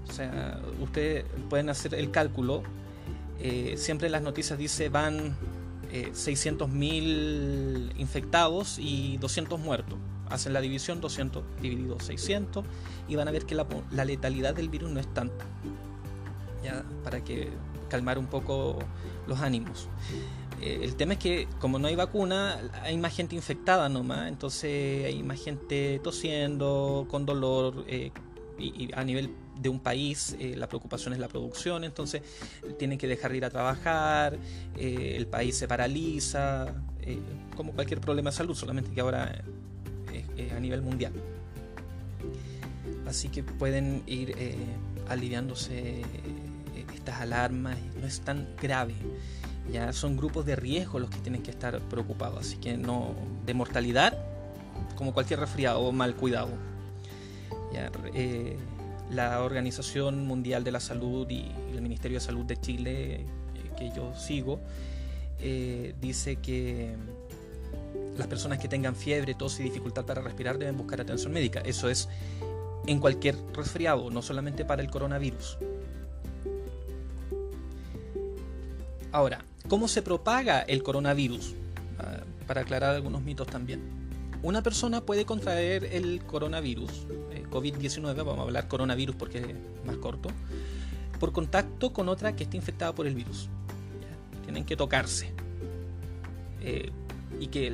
O 0.08 0.12
sea, 0.12 0.60
ustedes 0.80 1.24
pueden 1.48 1.70
hacer 1.70 1.94
el 1.94 2.10
cálculo. 2.10 2.62
Eh, 3.40 3.74
siempre 3.76 4.06
en 4.06 4.12
las 4.12 4.22
noticias 4.22 4.58
dice 4.58 4.88
van 4.88 5.36
eh, 5.90 6.12
600.000 6.12 7.92
infectados 7.98 8.78
y 8.78 9.16
200 9.18 9.58
muertos. 9.60 9.98
Hacen 10.30 10.52
la 10.52 10.60
división 10.60 11.00
200 11.00 11.44
dividido 11.60 12.00
600 12.00 12.64
y 13.08 13.16
van 13.16 13.28
a 13.28 13.30
ver 13.30 13.44
que 13.44 13.54
la, 13.54 13.66
la 13.90 14.04
letalidad 14.04 14.54
del 14.54 14.68
virus 14.68 14.90
no 14.90 15.00
es 15.00 15.12
tanta. 15.12 15.44
¿Ya? 16.62 16.84
Para 17.02 17.22
que 17.22 17.50
calmar 17.88 18.18
un 18.18 18.26
poco 18.26 18.78
los 19.26 19.40
ánimos. 19.40 19.88
Eh, 20.64 20.80
el 20.82 20.96
tema 20.96 21.12
es 21.12 21.18
que 21.18 21.46
como 21.60 21.78
no 21.78 21.88
hay 21.88 21.94
vacuna, 21.94 22.58
hay 22.80 22.96
más 22.96 23.14
gente 23.14 23.36
infectada 23.36 23.90
nomás, 23.90 24.28
entonces 24.28 25.04
hay 25.04 25.22
más 25.22 25.44
gente 25.44 26.00
tosiendo, 26.02 27.06
con 27.10 27.26
dolor, 27.26 27.84
eh, 27.86 28.10
y, 28.58 28.88
a 28.94 29.04
nivel 29.04 29.30
de 29.60 29.68
un 29.68 29.78
país 29.78 30.34
eh, 30.40 30.54
la 30.56 30.66
preocupación 30.66 31.12
es 31.12 31.18
la 31.18 31.28
producción, 31.28 31.84
entonces 31.84 32.22
tienen 32.78 32.96
que 32.96 33.06
dejar 33.06 33.32
de 33.32 33.36
ir 33.36 33.44
a 33.44 33.50
trabajar, 33.50 34.38
el 34.78 35.26
país 35.26 35.54
se 35.54 35.68
paraliza, 35.68 36.74
como 37.56 37.72
cualquier 37.72 38.00
problema 38.00 38.30
de 38.30 38.36
salud, 38.36 38.54
solamente 38.54 38.90
que 38.90 39.00
ahora 39.02 39.44
es 40.36 40.52
a 40.52 40.60
nivel 40.60 40.80
mundial. 40.80 41.12
Así 43.06 43.28
que 43.28 43.42
pueden 43.42 44.02
ir 44.06 44.34
aliviándose 45.08 46.02
estas 46.94 47.20
alarmas, 47.20 47.76
no 48.00 48.06
es 48.06 48.20
tan 48.20 48.48
grave 48.60 48.94
ya 49.72 49.92
son 49.92 50.16
grupos 50.16 50.44
de 50.44 50.56
riesgo 50.56 50.98
los 50.98 51.10
que 51.10 51.18
tienen 51.18 51.42
que 51.42 51.50
estar 51.50 51.78
preocupados, 51.80 52.40
así 52.40 52.56
que 52.56 52.76
no 52.76 53.14
de 53.46 53.54
mortalidad 53.54 54.18
como 54.96 55.12
cualquier 55.12 55.40
resfriado 55.40 55.90
mal 55.92 56.14
cuidado. 56.14 56.50
Eh, 58.14 58.56
la 59.10 59.42
Organización 59.42 60.26
Mundial 60.26 60.64
de 60.64 60.72
la 60.72 60.80
Salud 60.80 61.28
y 61.28 61.50
el 61.72 61.82
Ministerio 61.82 62.18
de 62.18 62.24
Salud 62.24 62.44
de 62.44 62.56
Chile, 62.56 63.14
eh, 63.14 63.26
que 63.76 63.90
yo 63.94 64.14
sigo, 64.14 64.60
eh, 65.40 65.94
dice 66.00 66.36
que 66.36 66.94
las 68.16 68.26
personas 68.26 68.58
que 68.58 68.68
tengan 68.68 68.94
fiebre, 68.94 69.34
tos 69.34 69.58
y 69.60 69.64
dificultad 69.64 70.04
para 70.04 70.22
respirar 70.22 70.58
deben 70.58 70.76
buscar 70.76 71.00
atención 71.00 71.32
médica. 71.32 71.60
Eso 71.60 71.88
es 71.88 72.08
en 72.86 73.00
cualquier 73.00 73.36
resfriado, 73.52 74.10
no 74.10 74.22
solamente 74.22 74.64
para 74.64 74.82
el 74.82 74.90
coronavirus. 74.90 75.58
Ahora, 79.10 79.44
¿Cómo 79.66 79.88
se 79.88 80.02
propaga 80.02 80.60
el 80.60 80.82
coronavirus? 80.82 81.54
Ah, 81.98 82.20
para 82.46 82.60
aclarar 82.60 82.94
algunos 82.94 83.22
mitos 83.22 83.46
también. 83.46 83.80
Una 84.42 84.62
persona 84.62 85.00
puede 85.00 85.24
contraer 85.24 85.84
el 85.86 86.22
coronavirus, 86.22 86.90
eh, 87.32 87.44
COVID-19, 87.50 88.14
vamos 88.14 88.40
a 88.40 88.42
hablar 88.42 88.68
coronavirus 88.68 89.16
porque 89.16 89.38
es 89.38 89.86
más 89.86 89.96
corto, 89.96 90.28
por 91.18 91.32
contacto 91.32 91.94
con 91.94 92.10
otra 92.10 92.36
que 92.36 92.44
esté 92.44 92.58
infectada 92.58 92.94
por 92.94 93.06
el 93.06 93.14
virus. 93.14 93.48
Tienen 94.42 94.66
que 94.66 94.76
tocarse. 94.76 95.32
Eh, 96.60 96.90
y 97.40 97.46
que 97.46 97.72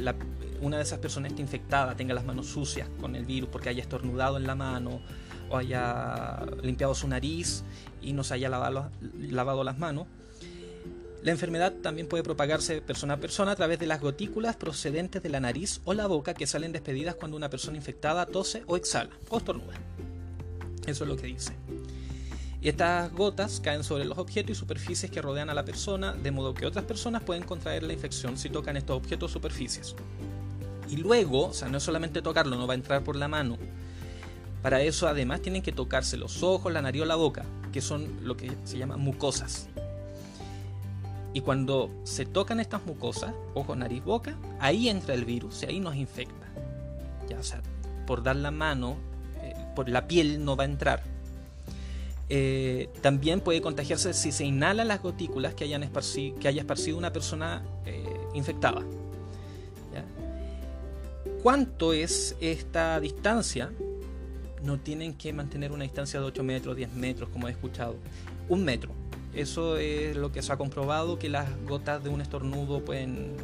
una 0.61 0.77
de 0.77 0.85
esas 0.85 1.01
personas 1.01 1.33
esté 1.33 1.43
infectada, 1.43 1.97
tenga 1.97 2.15
las 2.15 2.25
manos 2.25 2.47
sucias 2.47 2.89
con 3.01 3.17
el 3.17 3.25
virus 3.25 3.51
porque 3.51 3.69
haya 3.69 3.83
estornudado 3.83 4.37
en 4.37 4.47
la 4.47 4.55
mano 4.55 5.01
o 5.49 5.57
haya 5.57 6.47
limpiado 6.63 6.95
su 6.95 7.09
nariz 7.09 7.65
y 8.01 8.13
no 8.13 8.23
se 8.23 8.35
haya 8.35 8.49
lavado 8.49 9.65
las 9.65 9.79
manos 9.79 10.07
la 11.23 11.33
enfermedad 11.33 11.73
también 11.83 12.09
puede 12.09 12.23
propagarse 12.23 12.81
persona 12.81 13.15
a 13.15 13.17
persona 13.19 13.53
a 13.53 13.57
través 13.57 13.79
de 13.79 13.87
las 13.87 14.01
gotículas 14.01 14.57
procedentes 14.57 15.23
de 15.23 15.29
la 15.29 15.41
nariz 15.41 15.81
o 15.85 15.93
la 15.93 16.07
boca 16.07 16.33
que 16.33 16.47
salen 16.47 16.73
despedidas 16.73 17.15
cuando 17.15 17.37
una 17.37 17.51
persona 17.51 17.77
infectada 17.77 18.25
tose 18.27 18.63
o 18.67 18.77
exhala 18.77 19.11
o 19.29 19.37
estornuda. 19.37 19.75
Eso 20.87 21.05
es 21.05 21.11
lo 21.11 21.17
que 21.17 21.27
dice. 21.27 21.53
Y 22.63 22.69
estas 22.69 23.13
gotas 23.13 23.61
caen 23.61 23.85
sobre 23.85 24.05
los 24.05 24.19
objetos 24.19 24.53
y 24.53 24.55
superficies 24.55 25.11
que 25.11 25.23
rodean 25.23 25.51
a 25.51 25.55
la 25.55 25.65
persona, 25.65 26.13
de 26.13 26.31
modo 26.31 26.55
que 26.55 26.67
otras 26.67 26.85
personas 26.85 27.23
pueden 27.23 27.43
contraer 27.43 27.83
la 27.83 27.93
infección 27.93 28.37
si 28.39 28.51
tocan 28.51 28.77
estos 28.77 28.97
objetos 28.97 29.31
o 29.31 29.35
superficies. 29.35 29.95
Y 30.89 30.97
luego, 30.97 31.49
o 31.49 31.53
sea, 31.53 31.69
no 31.69 31.79
es 31.79 31.85
solamente 31.85 32.21
tocarlo, 32.21 32.57
no 32.57 32.67
va 32.67 32.75
a 32.75 32.77
entrar 32.77 33.05
por 33.05 33.17
la 33.17 33.29
mano. 33.29 33.57
Para 34.63 34.83
eso 34.83 35.07
además 35.07 35.41
tienen 35.41 35.63
que 35.63 35.73
tocarse 35.73 36.17
los 36.17 36.43
ojos, 36.43 36.73
la 36.73 36.83
nariz 36.83 37.03
o 37.03 37.07
la 37.07 37.17
boca, 37.17 37.45
que 37.73 37.81
son 37.81 38.21
lo 38.23 38.37
que 38.37 38.53
se 38.65 38.77
llama 38.77 38.97
mucosas. 38.99 39.69
Y 41.33 41.43
cuando 41.43 41.91
se 42.05 42.27
tocan 42.27 42.61
estas 42.61 42.85
mucosas, 42.85 43.33
ojo, 43.55 43.77
nariz, 43.77 44.03
boca, 44.05 44.37
ahí 44.59 44.89
entra 44.89 45.15
el 45.15 45.25
virus 45.25 45.63
y 45.63 45.67
ahí 45.67 45.81
nos 45.81 45.95
infecta. 45.95 46.47
Ya, 47.29 47.39
o 47.39 47.43
sea, 47.43 47.63
por 48.07 48.23
dar 48.23 48.37
la 48.37 48.51
mano, 48.51 48.97
eh, 49.43 49.55
por 49.77 49.89
la 49.89 50.09
piel 50.09 50.45
no 50.45 50.57
va 50.57 50.65
a 50.65 50.67
entrar. 50.67 51.03
Eh, 52.29 52.89
también 53.01 53.41
puede 53.41 53.61
contagiarse 53.61 54.15
si 54.15 54.33
se 54.33 54.45
inhala 54.45 54.85
las 54.85 55.03
gotículas 55.03 55.55
que 55.55 55.65
haya 55.65 55.79
esparcido 55.79 56.99
una 56.99 57.13
persona 57.13 57.63
eh, 57.87 58.05
infectada. 58.35 58.83
¿Cuánto 61.43 61.95
es 61.95 62.37
esta 62.41 63.01
distancia? 63.01 63.71
No 64.63 64.79
tienen 64.79 65.15
que 65.15 65.33
mantener 65.33 65.73
una 65.73 65.85
distancia 65.85 66.21
de 66.21 66.27
8 66.27 66.43
metros, 66.43 66.77
10 66.77 66.93
metros, 66.93 67.31
como 67.31 67.49
he 67.49 67.51
escuchado. 67.51 67.97
Un 68.51 68.63
metro. 68.63 69.00
Eso 69.35 69.77
es 69.77 70.17
lo 70.17 70.33
que 70.33 70.43
se 70.43 70.53
ha 70.53 70.57
comprobado, 70.57 71.19
que 71.19 71.29
las 71.29 71.49
gotas 71.67 72.03
de 72.03 72.11
un 72.11 72.21
estornudo 72.21 72.85
pueden 72.85 73.37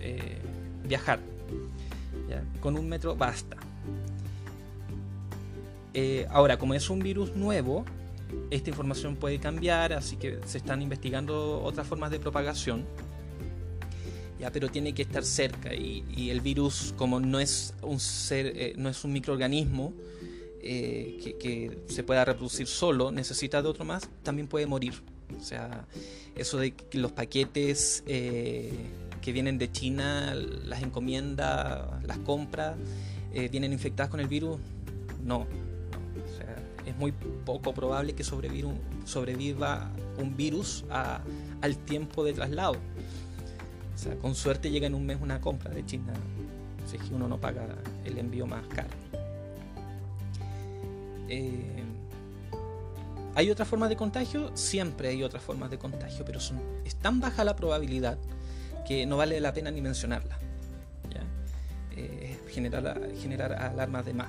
eh, 0.00 0.38
viajar. 0.84 1.20
Con 2.60 2.76
un 2.76 2.88
metro 2.88 3.16
basta. 3.16 3.56
Eh, 5.94 6.26
ahora, 6.30 6.58
como 6.58 6.74
es 6.74 6.90
un 6.90 6.98
virus 6.98 7.34
nuevo, 7.34 7.84
esta 8.50 8.70
información 8.70 9.16
puede 9.16 9.38
cambiar, 9.38 9.92
así 9.92 10.16
que 10.16 10.38
se 10.44 10.58
están 10.58 10.82
investigando 10.82 11.62
otras 11.62 11.86
formas 11.86 12.10
de 12.10 12.18
propagación. 12.18 12.84
Ya, 14.38 14.52
pero 14.52 14.68
tiene 14.68 14.92
que 14.92 15.02
estar 15.02 15.24
cerca 15.24 15.74
y, 15.74 16.30
el 16.30 16.40
virus, 16.40 16.94
como 16.96 17.18
no 17.18 17.40
es 17.40 17.74
un 17.82 17.98
ser, 17.98 18.52
eh, 18.54 18.74
no 18.76 18.88
es 18.88 19.02
un 19.04 19.12
microorganismo 19.12 19.92
que, 20.60 21.36
que, 21.40 21.78
se 21.88 22.02
pueda 22.02 22.24
reproducir 22.24 22.66
solo, 22.66 23.10
necesita 23.10 23.62
de 23.62 23.68
otro 23.68 23.84
más, 23.84 24.08
también 24.22 24.48
puede 24.48 24.66
morir. 24.66 24.94
O 25.36 25.42
sea, 25.42 25.86
eso 26.34 26.58
de 26.58 26.74
los 26.92 27.12
paquetes 27.12 28.02
eh, 28.06 28.72
que 29.20 29.32
vienen 29.32 29.58
de 29.58 29.70
China, 29.70 30.34
las 30.34 30.82
encomiendas, 30.82 32.02
las 32.04 32.18
compras, 32.18 32.76
vienen 33.50 33.72
infectadas 33.72 34.10
con 34.10 34.20
el 34.20 34.26
virus, 34.26 34.58
no, 35.24 35.46
es 36.88 36.96
muy 36.96 37.12
poco 37.44 37.74
probable 37.74 38.14
que 38.14 38.24
sobreviva 38.24 38.68
un, 38.68 38.80
sobreviva 39.04 39.90
un 40.18 40.36
virus 40.36 40.84
al 40.88 41.76
tiempo 41.84 42.24
de 42.24 42.32
traslado. 42.32 42.76
O 43.94 43.98
sea, 43.98 44.16
con 44.16 44.34
suerte 44.34 44.70
llega 44.70 44.86
en 44.86 44.94
un 44.94 45.04
mes 45.04 45.18
una 45.20 45.40
compra 45.40 45.70
de 45.70 45.84
China, 45.84 46.12
si 46.86 46.96
es 46.96 47.02
que 47.02 47.14
uno 47.14 47.28
no 47.28 47.38
paga 47.38 47.66
el 48.04 48.18
envío 48.18 48.46
más 48.46 48.66
caro. 48.68 48.88
Eh, 51.28 51.84
¿Hay 53.38 53.52
otras 53.52 53.68
formas 53.68 53.88
de 53.88 53.94
contagio? 53.94 54.50
Siempre 54.56 55.10
hay 55.10 55.22
otras 55.22 55.40
formas 55.40 55.70
de 55.70 55.78
contagio, 55.78 56.24
pero 56.24 56.40
es 56.84 56.96
tan 56.96 57.20
baja 57.20 57.44
la 57.44 57.54
probabilidad 57.54 58.18
que 58.84 59.06
no 59.06 59.16
vale 59.16 59.40
la 59.40 59.54
pena 59.54 59.70
ni 59.70 59.80
mencionarla. 59.80 60.36
Eh, 61.94 62.36
generar, 62.48 63.52
alarmas 63.52 64.06
de 64.06 64.12
más. 64.12 64.26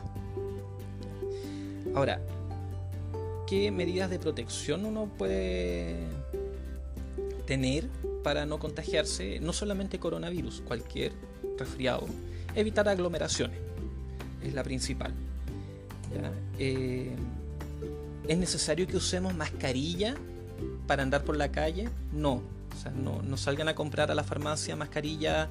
Ahora, 1.96 2.22
qué 3.48 3.72
medidas 3.72 4.12
de 4.12 4.20
protección 4.20 4.86
uno 4.86 5.10
puede 5.18 5.96
tener 7.48 7.88
para 8.24 8.46
no 8.46 8.60
contagiarse, 8.60 9.40
no 9.40 9.54
solamente 9.54 9.98
coronavirus, 9.98 10.62
cualquier 10.62 11.14
resfriado. 11.58 12.06
Evitar 12.54 12.88
aglomeraciones 12.88 13.58
es 14.44 14.54
la 14.54 14.64
principal. 14.64 15.16
Eh, 16.60 17.16
¿Es 18.30 18.38
necesario 18.38 18.86
que 18.86 18.96
usemos 18.96 19.34
mascarilla 19.34 20.14
para 20.86 21.02
andar 21.02 21.24
por 21.24 21.36
la 21.36 21.52
calle? 21.52 21.90
No. 22.14 22.44
no, 23.04 23.38
salgan 23.38 23.70
a 23.70 23.74
comprar 23.74 24.12
a 24.12 24.14
la 24.14 24.24
farmacia 24.24 24.76
mascarilla 24.76 25.50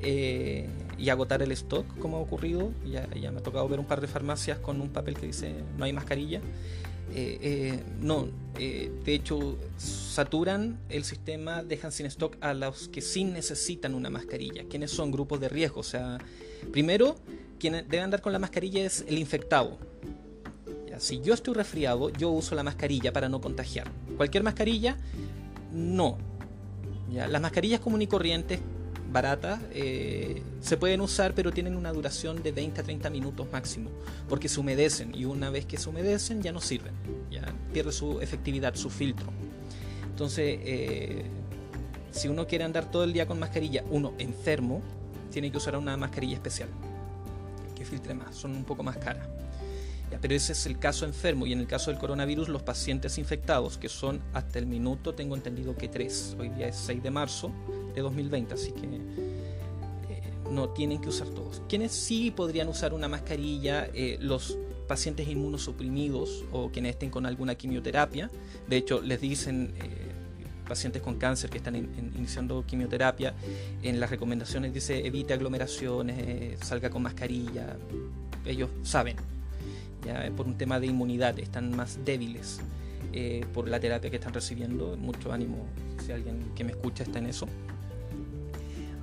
eh, 0.00 0.68
y 0.96 1.08
agotar 1.08 1.42
el 1.42 1.50
stock 1.50 1.84
como 1.98 2.18
ha 2.18 2.20
ocurrido. 2.20 2.70
Ya, 2.86 3.12
ya 3.14 3.32
me 3.32 3.40
ha 3.40 3.42
tocado 3.42 3.68
ver 3.68 3.80
un 3.80 3.86
par 3.86 4.00
de 4.00 4.06
farmacias 4.06 4.60
con 4.60 4.80
un 4.80 4.90
papel 4.90 5.18
que 5.18 5.26
dice 5.26 5.52
no 5.76 5.84
hay 5.84 5.92
mascarilla. 5.92 6.40
Eh, 7.12 7.38
eh, 7.42 7.80
no, 8.00 8.28
eh, 8.56 8.92
de 9.04 9.14
hecho 9.14 9.58
saturan 9.76 10.78
el 10.90 11.02
sistema, 11.02 11.64
dejan 11.64 11.90
sin 11.90 12.06
stock 12.06 12.36
a 12.40 12.54
los 12.54 12.86
que 12.86 13.00
sí 13.00 13.24
necesitan 13.24 13.96
una 13.96 14.10
mascarilla. 14.10 14.62
¿Quiénes 14.70 14.92
son 14.92 15.10
grupos 15.10 15.40
de 15.40 15.48
riesgo? 15.48 15.80
O 15.80 15.82
sea, 15.82 16.18
primero, 16.70 17.16
quien 17.58 17.72
debe 17.72 18.00
andar 18.00 18.22
con 18.22 18.32
la 18.32 18.38
mascarilla 18.38 18.84
es 18.84 19.04
el 19.08 19.18
infectado. 19.18 19.76
Si 21.02 21.20
yo 21.20 21.34
estoy 21.34 21.54
resfriado, 21.54 22.10
yo 22.10 22.30
uso 22.30 22.54
la 22.54 22.62
mascarilla 22.62 23.12
para 23.12 23.28
no 23.28 23.40
contagiar. 23.40 23.90
Cualquier 24.16 24.44
mascarilla, 24.44 24.96
no. 25.72 26.16
¿ya? 27.10 27.26
Las 27.26 27.42
mascarillas 27.42 27.80
comunes 27.80 28.04
y 28.04 28.08
corrientes 28.08 28.60
baratas 29.10 29.60
eh, 29.72 30.44
se 30.60 30.76
pueden 30.76 31.00
usar, 31.00 31.34
pero 31.34 31.50
tienen 31.50 31.74
una 31.74 31.92
duración 31.92 32.40
de 32.44 32.52
20 32.52 32.80
a 32.80 32.84
30 32.84 33.10
minutos 33.10 33.48
máximo, 33.50 33.90
porque 34.28 34.48
se 34.48 34.60
humedecen 34.60 35.12
y 35.12 35.24
una 35.24 35.50
vez 35.50 35.66
que 35.66 35.76
se 35.76 35.90
humedecen 35.90 36.40
ya 36.40 36.52
no 36.52 36.60
sirven, 36.60 36.94
ya 37.32 37.52
pierde 37.72 37.90
su 37.90 38.20
efectividad, 38.20 38.76
su 38.76 38.88
filtro. 38.88 39.26
Entonces, 40.04 40.60
eh, 40.62 41.24
si 42.12 42.28
uno 42.28 42.46
quiere 42.46 42.62
andar 42.62 42.92
todo 42.92 43.02
el 43.02 43.12
día 43.12 43.26
con 43.26 43.40
mascarilla, 43.40 43.82
uno 43.90 44.14
enfermo, 44.18 44.80
tiene 45.32 45.50
que 45.50 45.56
usar 45.56 45.76
una 45.76 45.96
mascarilla 45.96 46.34
especial 46.34 46.68
que 47.74 47.84
filtre 47.84 48.14
más, 48.14 48.36
son 48.36 48.52
un 48.52 48.62
poco 48.62 48.84
más 48.84 48.98
caras 48.98 49.26
pero 50.20 50.34
ese 50.34 50.52
es 50.52 50.66
el 50.66 50.78
caso 50.78 51.04
enfermo 51.04 51.46
y 51.46 51.52
en 51.52 51.60
el 51.60 51.66
caso 51.66 51.90
del 51.90 51.98
coronavirus 51.98 52.48
los 52.48 52.62
pacientes 52.62 53.18
infectados, 53.18 53.78
que 53.78 53.88
son 53.88 54.20
hasta 54.32 54.58
el 54.58 54.66
minuto, 54.66 55.14
tengo 55.14 55.34
entendido 55.34 55.76
que 55.76 55.88
tres, 55.88 56.36
hoy 56.38 56.48
día 56.50 56.68
es 56.68 56.76
6 56.76 57.02
de 57.02 57.10
marzo 57.10 57.52
de 57.94 58.00
2020, 58.00 58.54
así 58.54 58.72
que 58.72 58.86
eh, 58.86 60.22
no 60.50 60.70
tienen 60.70 61.00
que 61.00 61.08
usar 61.08 61.28
todos. 61.28 61.62
Quienes 61.68 61.92
sí 61.92 62.30
podrían 62.30 62.68
usar 62.68 62.94
una 62.94 63.08
mascarilla, 63.08 63.88
eh, 63.94 64.18
los 64.20 64.58
pacientes 64.86 65.28
inmunosuprimidos 65.28 66.44
o 66.52 66.70
quienes 66.70 66.92
estén 66.92 67.10
con 67.10 67.26
alguna 67.26 67.54
quimioterapia, 67.54 68.30
de 68.68 68.76
hecho 68.76 69.00
les 69.00 69.20
dicen... 69.20 69.74
Eh, 69.82 70.08
pacientes 70.62 71.02
con 71.02 71.16
cáncer 71.16 71.50
que 71.50 71.58
están 71.58 71.74
iniciando 71.76 72.64
quimioterapia, 72.64 73.34
en 73.82 74.00
las 74.00 74.08
recomendaciones 74.08 74.72
dice 74.72 75.06
evite 75.06 75.34
aglomeraciones, 75.34 76.58
salga 76.60 76.88
con 76.88 77.02
mascarilla, 77.02 77.76
ellos 78.46 78.70
saben, 78.82 79.16
por 80.36 80.46
un 80.46 80.56
tema 80.56 80.80
de 80.80 80.86
inmunidad, 80.86 81.38
están 81.38 81.74
más 81.76 82.04
débiles 82.04 82.60
eh, 83.12 83.44
por 83.52 83.68
la 83.68 83.78
terapia 83.78 84.10
que 84.10 84.16
están 84.16 84.32
recibiendo. 84.32 84.96
Mucho 84.96 85.32
ánimo 85.32 85.66
si 86.04 86.12
alguien 86.12 86.52
que 86.54 86.64
me 86.64 86.72
escucha 86.72 87.04
está 87.04 87.18
en 87.18 87.26
eso. 87.26 87.46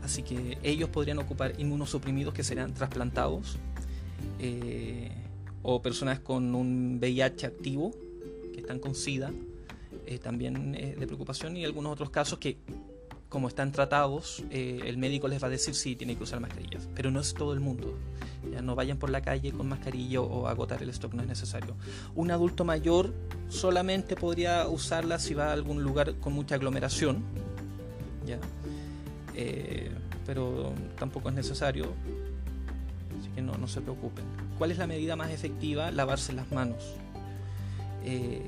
Así 0.03 0.23
que 0.23 0.57
ellos 0.63 0.89
podrían 0.89 1.19
ocupar 1.19 1.53
inmunosuprimidos 1.59 2.33
que 2.33 2.43
serán 2.43 2.73
trasplantados 2.73 3.57
eh, 4.39 5.11
o 5.61 5.81
personas 5.81 6.19
con 6.19 6.55
un 6.55 6.97
VIH 6.99 7.45
activo 7.45 7.91
que 8.51 8.61
están 8.61 8.79
con 8.79 8.95
SIDA, 8.95 9.31
eh, 10.07 10.17
también 10.17 10.71
de 10.71 11.05
preocupación 11.05 11.55
y 11.57 11.65
algunos 11.65 11.93
otros 11.93 12.09
casos 12.09 12.39
que 12.39 12.57
como 13.29 13.47
están 13.47 13.71
tratados, 13.71 14.43
el 14.49 14.97
médico 14.97 15.27
les 15.27 15.41
va 15.41 15.47
a 15.47 15.51
decir 15.51 15.75
si 15.75 15.95
tiene 15.95 16.15
que 16.15 16.23
usar 16.23 16.39
mascarillas, 16.39 16.89
pero 16.95 17.11
no 17.11 17.19
es 17.19 17.33
todo 17.33 17.53
el 17.53 17.59
mundo. 17.59 17.95
Ya 18.51 18.61
no 18.61 18.73
vayan 18.73 18.97
por 18.97 19.09
la 19.09 19.21
calle 19.21 19.51
con 19.51 19.67
mascarilla 19.67 20.21
o 20.21 20.47
agotar 20.47 20.81
el 20.81 20.89
stock, 20.89 21.13
no 21.13 21.21
es 21.21 21.27
necesario. 21.27 21.75
Un 22.15 22.31
adulto 22.31 22.65
mayor 22.65 23.13
solamente 23.49 24.15
podría 24.15 24.67
usarla 24.67 25.19
si 25.19 25.35
va 25.35 25.49
a 25.49 25.53
algún 25.53 25.83
lugar 25.83 26.15
con 26.15 26.33
mucha 26.33 26.55
aglomeración, 26.55 27.23
¿ya? 28.25 28.39
Eh, 29.35 29.91
pero 30.25 30.73
tampoco 30.97 31.29
es 31.29 31.35
necesario, 31.35 31.93
así 33.19 33.29
que 33.35 33.41
no, 33.41 33.53
no 33.53 33.67
se 33.67 33.81
preocupen. 33.81 34.25
¿Cuál 34.57 34.71
es 34.71 34.77
la 34.77 34.87
medida 34.87 35.15
más 35.15 35.29
efectiva? 35.29 35.91
Lavarse 35.91 36.33
las 36.33 36.51
manos. 36.51 36.95
Eh, 38.03 38.41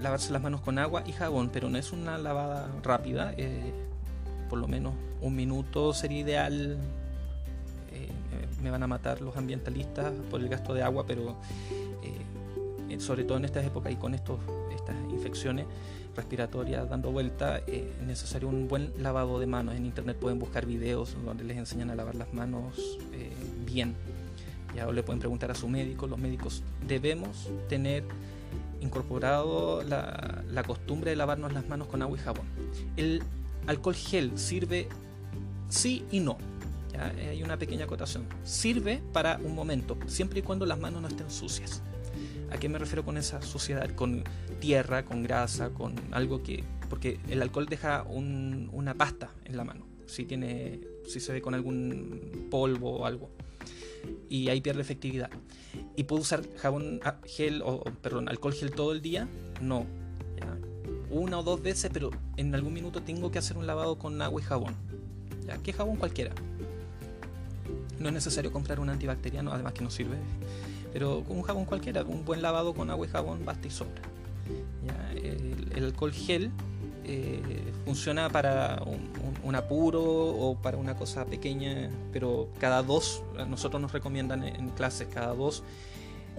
lavarse 0.00 0.32
las 0.32 0.42
manos 0.42 0.60
con 0.60 0.78
agua 0.78 1.02
y 1.06 1.12
jabón, 1.12 1.50
pero 1.52 1.68
no 1.68 1.78
es 1.78 1.92
una 1.92 2.18
lavada 2.18 2.68
rápida. 2.82 3.34
Eh, 3.36 3.72
por 4.48 4.58
lo 4.58 4.68
menos 4.68 4.94
un 5.20 5.34
minuto 5.34 5.92
sería 5.92 6.20
ideal 6.20 6.78
me 8.62 8.70
van 8.70 8.82
a 8.82 8.86
matar 8.86 9.20
los 9.20 9.36
ambientalistas 9.36 10.12
por 10.30 10.40
el 10.40 10.48
gasto 10.48 10.74
de 10.74 10.82
agua, 10.82 11.04
pero 11.06 11.36
eh, 12.02 13.00
sobre 13.00 13.24
todo 13.24 13.38
en 13.38 13.44
estas 13.44 13.64
épocas 13.64 13.92
y 13.92 13.96
con 13.96 14.14
estos, 14.14 14.38
estas 14.74 14.96
infecciones 15.10 15.66
respiratorias 16.14 16.88
dando 16.88 17.10
vuelta, 17.12 17.58
eh, 17.66 17.92
es 18.00 18.06
necesario 18.06 18.48
un 18.48 18.68
buen 18.68 18.92
lavado 18.98 19.38
de 19.38 19.46
manos. 19.46 19.74
En 19.74 19.84
internet 19.84 20.16
pueden 20.16 20.38
buscar 20.38 20.66
videos 20.66 21.16
donde 21.24 21.44
les 21.44 21.58
enseñan 21.58 21.90
a 21.90 21.94
lavar 21.94 22.14
las 22.14 22.32
manos 22.32 22.98
eh, 23.12 23.30
bien. 23.64 23.94
Ya 24.74 24.90
le 24.90 25.02
pueden 25.02 25.20
preguntar 25.20 25.50
a 25.50 25.54
su 25.54 25.68
médico. 25.68 26.06
Los 26.06 26.18
médicos 26.18 26.62
debemos 26.86 27.48
tener 27.68 28.04
incorporado 28.80 29.82
la, 29.82 30.62
costumbre 30.66 31.10
de 31.10 31.16
lavarnos 31.16 31.52
las 31.52 31.68
manos 31.68 31.88
con 31.88 32.02
agua 32.02 32.16
y 32.18 32.20
jabón. 32.20 32.46
El 32.96 33.22
alcohol 33.66 33.94
gel 33.94 34.38
sirve 34.38 34.88
sí 35.68 36.04
y 36.10 36.20
no 36.20 36.38
hay 36.98 37.42
una 37.42 37.58
pequeña 37.58 37.84
acotación. 37.84 38.26
Sirve 38.44 39.02
para 39.12 39.38
un 39.42 39.54
momento, 39.54 39.98
siempre 40.06 40.40
y 40.40 40.42
cuando 40.42 40.66
las 40.66 40.78
manos 40.78 41.02
no 41.02 41.08
estén 41.08 41.30
sucias. 41.30 41.82
¿A 42.50 42.58
qué 42.58 42.68
me 42.68 42.78
refiero 42.78 43.04
con 43.04 43.16
esa 43.16 43.42
suciedad? 43.42 43.90
Con 43.90 44.24
tierra, 44.60 45.04
con 45.04 45.22
grasa, 45.22 45.70
con 45.70 45.94
algo 46.12 46.42
que... 46.42 46.64
Porque 46.88 47.18
el 47.28 47.42
alcohol 47.42 47.66
deja 47.66 48.04
una 48.04 48.94
pasta 48.94 49.30
en 49.44 49.56
la 49.56 49.64
mano, 49.64 49.86
si, 50.06 50.24
tiene, 50.24 50.80
si 51.04 51.18
se 51.18 51.32
ve 51.32 51.42
con 51.42 51.54
algún 51.54 52.46
polvo 52.50 52.98
o 52.98 53.06
algo. 53.06 53.30
Y 54.28 54.48
ahí 54.48 54.60
pierde 54.60 54.82
efectividad. 54.82 55.30
¿Y 55.96 56.04
puedo 56.04 56.22
usar 56.22 56.42
jabón 56.56 57.00
ah, 57.04 57.16
gel 57.26 57.62
o, 57.62 57.84
perdón, 58.02 58.28
alcohol 58.28 58.54
gel 58.54 58.70
todo 58.70 58.92
el 58.92 59.02
día? 59.02 59.28
No. 59.60 59.86
Una 61.10 61.38
o 61.38 61.42
dos 61.42 61.62
veces, 61.62 61.90
pero 61.92 62.10
en 62.36 62.54
algún 62.54 62.74
minuto 62.74 63.02
tengo 63.02 63.30
que 63.30 63.38
hacer 63.38 63.56
un 63.56 63.66
lavado 63.66 63.98
con 63.98 64.20
agua 64.20 64.40
y 64.40 64.44
jabón. 64.44 64.74
¿Ya? 65.46 65.56
¿Qué 65.58 65.72
jabón 65.72 65.96
cualquiera? 65.96 66.32
No 67.98 68.08
es 68.08 68.14
necesario 68.14 68.52
comprar 68.52 68.80
un 68.80 68.88
antibacteriano, 68.88 69.52
además 69.52 69.72
que 69.72 69.84
no 69.84 69.90
sirve. 69.90 70.16
Pero 70.92 71.22
con 71.24 71.36
un 71.36 71.42
jabón 71.42 71.64
cualquiera, 71.64 72.02
un 72.02 72.24
buen 72.24 72.42
lavado 72.42 72.74
con 72.74 72.90
agua 72.90 73.06
y 73.06 73.10
jabón 73.10 73.44
basta 73.44 73.66
y 73.66 73.70
sobra. 73.70 74.02
El, 75.22 75.84
alcohol 75.84 76.12
gel 76.12 76.50
eh, 77.08 77.72
funciona 77.84 78.28
para 78.28 78.82
un, 79.44 79.54
apuro 79.54 80.02
o 80.02 80.56
para 80.56 80.76
una 80.76 80.96
cosa 80.96 81.24
pequeña, 81.24 81.88
pero 82.12 82.48
cada 82.58 82.82
dos, 82.82 83.22
nosotros 83.48 83.80
nos 83.80 83.92
recomiendan 83.92 84.42
en 84.42 84.70
clases, 84.70 85.06
cada 85.06 85.32
dos 85.32 85.62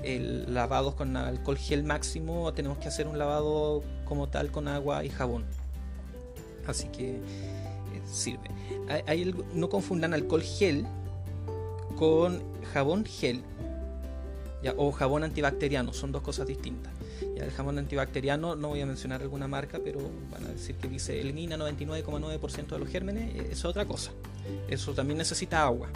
lavados 0.04 0.94
con 0.94 1.16
alcohol 1.16 1.58
gel 1.58 1.84
máximo 1.84 2.54
tenemos 2.54 2.78
que 2.78 2.88
hacer 2.88 3.08
un 3.08 3.18
lavado 3.18 3.82
como 4.06 4.28
tal 4.28 4.52
con 4.52 4.68
agua 4.68 5.06
y 5.06 5.10
jabón. 5.10 5.46
Así 6.68 6.90
que 6.90 7.16
eh, 7.16 7.22
sirve. 8.06 8.50
no 9.54 9.70
confundan 9.70 10.14
alcohol 10.14 10.44
gel 10.44 10.86
con 11.96 12.44
jabón 12.74 13.06
gel 13.06 13.42
o 14.76 14.92
jabón 14.92 15.24
antibacteriano, 15.24 15.94
son 15.94 16.12
dos 16.12 16.22
cosas 16.22 16.46
distintas. 16.46 16.97
Ya, 17.38 17.46
el 17.46 17.52
jabón 17.52 17.78
antibacteriano, 17.78 18.56
no 18.56 18.70
voy 18.70 18.82
a 18.82 18.88
mencionar 18.88 19.22
alguna 19.22 19.48
marca, 19.48 19.80
pero 19.84 20.00
van 20.32 20.46
a 20.46 20.48
decir 20.48 20.76
que 20.76 20.88
dice 20.88 21.22
elimina 21.22 21.56
99,9% 21.56 22.68
de 22.68 22.80
los 22.80 22.90
gérmenes, 22.90 23.36
eh, 23.36 23.50
es 23.52 23.64
otra 23.64 23.86
cosa. 23.86 24.12
Eso 24.68 24.94
también 24.94 25.20
necesita 25.20 25.64
agua. 25.64 25.90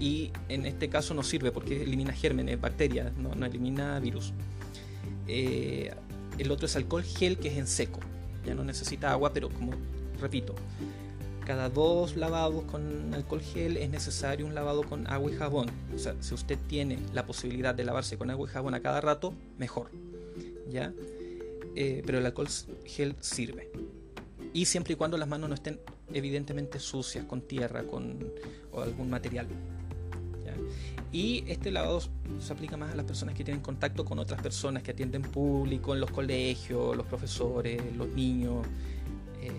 Y 0.00 0.30
en 0.48 0.64
este 0.64 0.88
caso 0.88 1.12
no 1.12 1.22
sirve 1.22 1.50
porque 1.50 1.82
elimina 1.82 2.12
gérmenes, 2.12 2.58
bacterias, 2.58 3.12
no, 3.16 3.44
elimina 3.44 3.98
virus. 3.98 4.32
Eh, 5.26 5.92
el 6.38 6.50
otro 6.50 6.66
es 6.66 6.76
alcohol 6.76 7.02
gel 7.02 7.36
que 7.36 7.48
es 7.48 7.58
en 7.58 7.66
seco. 7.66 8.00
Ya 8.46 8.54
no 8.54 8.64
necesita 8.64 9.10
agua, 9.10 9.32
pero 9.34 9.50
como 9.50 9.72
repito, 10.20 10.54
cada 11.48 11.70
dos 11.70 12.14
lavados 12.14 12.62
con 12.64 13.14
alcohol 13.14 13.40
gel 13.40 13.78
es 13.78 13.88
necesario 13.88 14.44
un 14.44 14.54
lavado 14.54 14.82
con 14.82 15.06
agua 15.06 15.32
y 15.32 15.34
jabón. 15.34 15.70
O 15.94 15.98
sea, 15.98 16.14
si 16.20 16.34
usted 16.34 16.58
tiene 16.68 16.98
la 17.14 17.24
posibilidad 17.24 17.74
de 17.74 17.84
lavarse 17.84 18.18
con 18.18 18.28
agua 18.30 18.46
y 18.46 18.52
jabón 18.52 18.74
a 18.74 18.80
cada 18.80 19.00
rato, 19.00 19.32
mejor. 19.56 19.90
¿Ya? 20.68 20.92
Eh, 21.74 22.02
pero 22.04 22.18
el 22.18 22.26
alcohol 22.26 22.48
gel 22.84 23.16
sirve. 23.20 23.70
Y 24.52 24.66
siempre 24.66 24.92
y 24.92 24.96
cuando 24.96 25.16
las 25.16 25.26
manos 25.26 25.48
no 25.48 25.54
estén 25.54 25.80
evidentemente 26.12 26.78
sucias, 26.78 27.24
con 27.24 27.40
tierra 27.40 27.82
con, 27.84 28.30
o 28.70 28.82
algún 28.82 29.08
material. 29.08 29.46
Y 31.10 31.44
este 31.46 31.70
lavado 31.70 32.02
se 32.40 32.52
aplica 32.52 32.76
más 32.76 32.92
a 32.92 32.94
las 32.94 33.06
personas 33.06 33.34
que 33.34 33.42
tienen 33.42 33.62
contacto 33.62 34.04
con 34.04 34.18
otras 34.18 34.42
personas 34.42 34.82
que 34.82 34.90
atienden 34.90 35.22
público, 35.22 35.94
en 35.94 36.00
los 36.00 36.10
colegios, 36.10 36.94
los 36.94 37.06
profesores, 37.06 37.80
los 37.96 38.08
niños. 38.08 38.66
Eh, 39.40 39.50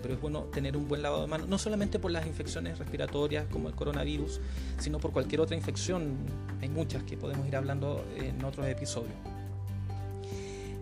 pero 0.00 0.14
es 0.14 0.20
bueno 0.20 0.42
tener 0.44 0.76
un 0.76 0.88
buen 0.88 1.02
lavado 1.02 1.22
de 1.22 1.28
manos, 1.28 1.48
no 1.48 1.58
solamente 1.58 1.98
por 1.98 2.10
las 2.10 2.26
infecciones 2.26 2.78
respiratorias 2.78 3.46
como 3.50 3.68
el 3.68 3.74
coronavirus, 3.74 4.40
sino 4.78 4.98
por 4.98 5.12
cualquier 5.12 5.40
otra 5.40 5.56
infección. 5.56 6.16
Hay 6.60 6.68
muchas 6.68 7.02
que 7.04 7.16
podemos 7.16 7.46
ir 7.46 7.56
hablando 7.56 8.04
en 8.16 8.44
otros 8.44 8.66
episodios. 8.66 9.14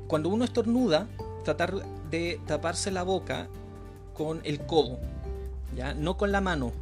Cuando 0.06 0.28
uno 0.28 0.44
estornuda, 0.44 1.06
tratar 1.44 1.74
de 2.10 2.40
taparse 2.46 2.90
la 2.90 3.02
boca 3.02 3.48
con 4.14 4.40
el 4.44 4.60
codo, 4.66 4.98
¿ya? 5.76 5.94
no 5.94 6.16
con 6.16 6.32
la 6.32 6.40
mano, 6.40 6.72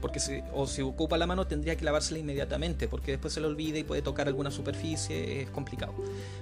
porque 0.00 0.20
si, 0.20 0.40
o 0.54 0.66
si 0.66 0.82
ocupa 0.82 1.16
la 1.16 1.26
mano 1.26 1.46
tendría 1.46 1.76
que 1.76 1.84
lavársela 1.84 2.18
inmediatamente, 2.18 2.86
porque 2.86 3.12
después 3.12 3.32
se 3.32 3.40
le 3.40 3.46
olvida 3.46 3.78
y 3.78 3.84
puede 3.84 4.02
tocar 4.02 4.28
alguna 4.28 4.50
superficie, 4.50 5.42
es 5.42 5.50
complicado. 5.50 5.94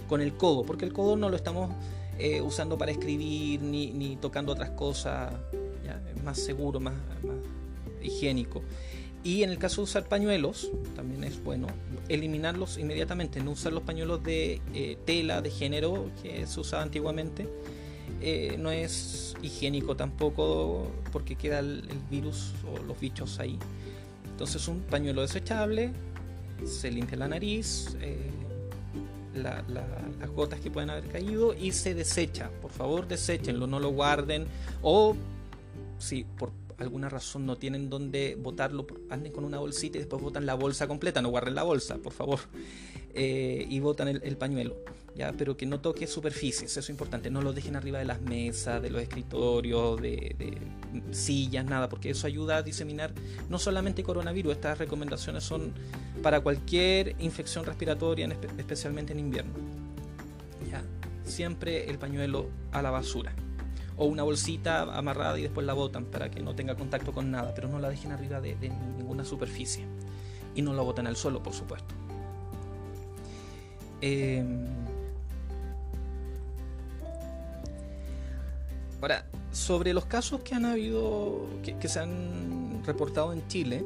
Con 0.09 0.21
el 0.21 0.37
codo, 0.37 0.65
porque 0.65 0.85
el 0.85 0.93
codo 0.93 1.17
no 1.17 1.31
lo 1.31 1.37
estamos 1.37 1.71
eh, 2.19 2.41
usando 2.41 2.79
para 2.79 2.93
escribir 2.93 3.61
ni, 3.63 4.17
tocando 4.21 4.53
otras 4.53 4.71
cosas, 4.71 5.33
es 6.15 6.23
más 6.23 6.39
seguro, 6.39 6.81
más, 6.81 6.95
higiénico. 8.03 8.63
Y 9.25 9.43
en 9.43 9.51
el 9.51 9.59
caso 9.59 9.77
de 9.77 9.85
usar 9.85 10.07
pañuelos, 10.07 10.71
también 10.95 11.25
es 11.25 11.43
bueno 11.43 11.67
eliminarlos 12.09 12.77
inmediatamente, 12.77 13.43
no 13.43 13.53
usar 13.53 13.73
los 13.73 13.83
pañuelos 13.83 14.23
de 14.23 14.61
eh, 14.75 14.99
tela, 15.07 15.41
de 15.41 15.51
género 15.51 16.11
que 16.23 16.47
se 16.47 16.61
usaba 16.61 16.83
antiguamente. 16.83 17.49
Eh, 18.21 18.57
no 18.59 18.71
es 18.71 19.35
higiénico 19.43 19.97
tampoco 19.97 20.91
porque 21.11 21.37
queda 21.37 21.61
el, 21.61 21.89
virus 22.11 22.53
o 22.71 22.83
los 22.83 23.01
bichos 23.01 23.41
ahí. 23.41 23.59
Entonces 24.31 24.69
un 24.69 24.81
pañuelo 24.81 25.23
desechable, 25.23 25.93
se 26.65 26.91
limpia 26.91 27.17
la 27.17 27.29
nariz, 27.29 27.97
las 29.35 30.31
gotas 30.35 30.61
que 30.61 30.71
pueden 30.71 30.91
haber 30.91 31.09
caído 31.09 31.55
y 31.55 31.73
se 31.73 31.95
desecha. 31.95 32.51
Por 32.63 32.71
favor, 32.71 33.09
deséchenlo, 33.09 33.67
no 33.67 33.81
lo 33.81 33.91
guarden. 33.91 34.47
O 34.83 35.17
si 35.99 36.25
por 36.25 36.53
alguna 36.79 37.09
razón 37.09 37.47
no 37.47 37.57
tienen 37.57 37.89
dónde 37.89 38.37
botarlo, 38.41 38.87
anden 39.11 39.33
con 39.33 39.45
una 39.45 39.59
bolsita 39.59 39.99
y 39.99 40.01
después 40.01 40.23
botan 40.23 40.47
la 40.47 40.55
bolsa 40.55 40.87
completa. 40.87 41.23
No 41.23 41.31
guarden 41.31 41.55
la 41.55 41.63
bolsa, 41.63 41.99
por 41.99 42.13
favor. 42.13 42.41
Eh, 43.15 43.67
y 43.69 43.81
botan 43.81 44.09
el 44.09 44.37
pañuelo 44.37 44.77
ya, 45.15 45.33
pero 45.33 45.57
que 45.57 45.65
no 45.65 45.81
toque 45.81 46.07
superficies, 46.07 46.73
eso 46.73 46.81
es 46.81 46.91
importante, 46.91 47.31
no 47.31 47.41
lo 47.41 47.53
dejen 47.53 47.77
arriba 47.77 48.01
de 48.01 48.05
las 48.05 48.21
mesas, 48.21 48.83
de 48.83 48.91
los 48.91 49.01
escritorios, 49.01 50.01
de, 50.01 50.59
sillas, 51.13 51.65
nada, 51.65 51.89
porque 51.89 52.11
eso 52.11 52.27
ayuda 52.27 52.57
a 52.57 52.63
diseminar 52.63 53.13
no 53.49 53.59
solamente 53.59 54.03
coronavirus, 54.03 54.55
estas 54.55 54.79
recomendaciones 54.79 55.45
son 55.45 55.73
para 56.23 56.41
cualquier 56.41 57.15
infección 57.21 57.65
respiratoria, 57.65 58.29
especialmente 58.59 59.13
en 59.13 59.21
invierno. 59.21 59.53
Ya, 60.69 60.83
siempre 61.25 61.89
el 61.89 61.99
pañuelo 61.99 62.49
a 62.73 62.83
la 62.83 62.91
basura 62.91 63.33
o 63.97 64.07
una 64.07 64.25
bolsita 64.25 64.83
amarrada 64.97 65.39
y 65.39 65.43
después 65.43 65.65
la 65.65 65.75
botan 65.75 66.07
para 66.07 66.29
que 66.29 66.43
no 66.43 66.57
tenga 66.57 66.75
contacto 66.75 67.13
con 67.13 67.31
nada, 67.31 67.55
pero 67.55 67.69
no 67.69 67.79
la 67.79 67.89
dejen 67.89 68.11
arriba 68.11 68.41
de, 68.41 68.57
de 68.57 68.71
ninguna 68.71 69.25
superficie 69.25 69.85
y 70.57 70.63
no 70.63 70.75
la 70.75 70.83
boten 70.83 71.07
al 71.07 71.15
suelo, 71.15 71.41
por 71.41 71.53
supuesto. 71.53 71.95
Eh, 74.07 74.45
Ahora, 79.05 79.27
sobre 79.53 79.93
los 79.93 80.07
casos 80.07 80.41
que 80.41 80.55
han 80.55 80.65
habido, 80.65 81.47
que, 81.63 81.89
se 81.89 81.99
han 82.01 82.83
reportado 82.87 83.35
en 83.35 83.47
Chile, 83.49 83.85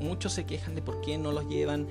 muchos 0.00 0.32
se 0.32 0.44
quejan 0.44 0.76
de 0.76 0.82
por 0.82 1.00
qué 1.00 1.18
no 1.18 1.32
los 1.32 1.48
llevan 1.48 1.88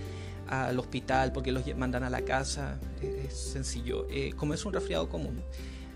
al 0.48 0.80
hospital, 0.80 1.34
por 1.34 1.44
qué 1.44 1.52
los 1.52 1.65
mandan 1.76 2.06
a 2.06 2.10
la 2.10 2.22
casa. 2.22 2.80
Es, 3.02 3.34
sencillo. 3.34 4.08
Eh, 4.10 4.32
como 4.38 4.54
es 4.54 4.63
un 4.63 4.72
resfriado 4.72 5.10
común, 5.10 5.41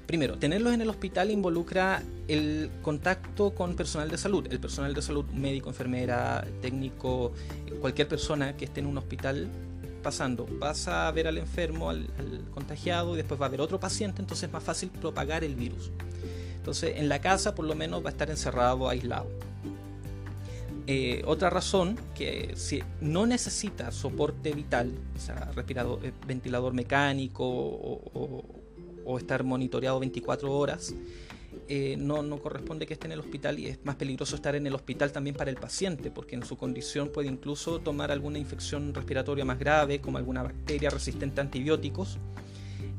primero, 0.06 0.38
tenerlos 0.38 0.74
en 0.74 0.82
el 0.82 0.90
hospital 0.90 1.32
involucra 1.32 2.04
el 2.28 2.70
contacto 2.82 3.56
con 3.56 3.78
personal 3.78 4.10
de 4.10 4.18
salud. 4.18 4.46
El 4.52 4.60
personal 4.60 4.94
de 4.94 5.02
salud, 5.02 5.24
médico, 5.28 5.70
enfermera, 5.70 6.46
técnico, 6.62 7.32
cualquier 7.80 8.10
persona 8.10 8.58
que 8.58 8.66
esté 8.66 8.82
en 8.82 8.88
un 8.88 8.98
hospital 8.98 9.48
pasando. 10.06 10.46
Vas 10.60 10.88
a 10.88 11.12
ver 11.12 11.28
al 11.28 11.40
enfermo, 11.40 11.90
al, 11.90 12.08
contagiado, 12.54 13.16
y 13.16 13.18
después 13.18 13.42
va 13.42 13.46
a 13.46 13.50
haber 13.50 13.60
otro 13.60 13.80
paciente, 13.80 14.22
entonces 14.22 14.48
es 14.48 14.54
más 14.54 14.64
fácil 14.64 14.90
propagar 14.90 15.44
el 15.44 15.56
virus. 15.56 15.92
Entonces, 16.56 16.98
en 16.98 17.10
la 17.10 17.20
casa 17.20 17.56
por 17.56 17.66
lo 17.66 17.76
menos 17.76 18.04
va 18.04 18.10
a 18.10 18.12
estar 18.12 18.30
encerrado, 18.30 18.88
aislado. 18.88 19.28
Eh, 20.88 21.24
otra 21.26 21.50
razón, 21.50 21.98
que 22.14 22.54
si 22.56 22.84
no 23.02 23.26
necesita 23.26 23.92
soporte 23.92 24.54
vital, 24.54 24.92
o 25.16 25.20
sea, 25.20 25.52
respirador, 25.56 26.06
eh, 26.06 26.14
ventilador 26.28 26.74
mecánico 26.74 27.44
o, 27.44 29.18
estar 29.18 29.44
monitoreado 29.44 30.00
24 30.00 30.52
horas, 30.52 30.94
eh, 31.68 31.96
no, 31.98 32.22
no, 32.22 32.40
corresponde 32.40 32.86
que 32.86 32.94
esté 32.94 33.08
en 33.08 33.14
el 33.14 33.20
hospital 33.20 33.58
y 33.58 33.68
es 33.68 33.80
más 33.84 33.96
peligroso 33.96 34.36
estar 34.36 34.56
en 34.56 34.68
el 34.68 34.76
hospital 34.76 35.12
también 35.12 35.36
para 35.36 35.50
el 35.50 35.58
paciente, 35.58 36.12
porque 36.12 36.36
en 36.36 36.46
su 36.46 36.58
condición 36.58 37.10
puede 37.10 37.28
incluso 37.28 37.80
tomar 37.80 38.12
alguna 38.12 38.38
infección 38.38 38.94
respiratoria 38.94 39.46
más 39.46 39.58
grave, 39.58 40.00
como 40.00 40.18
alguna 40.18 40.44
bacteria 40.44 40.90
resistente 40.90 41.42
a 41.42 41.44
antibióticos, 41.44 42.20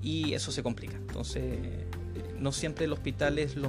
y 0.03 0.33
eso 0.35 0.51
se 0.51 0.63
complica. 0.63 0.97
Entonces, 0.97 1.59
no 2.39 2.53
siempre 2.53 2.87
el 2.87 2.93
hospital 2.93 3.39
es 3.39 3.57
lo, 3.57 3.69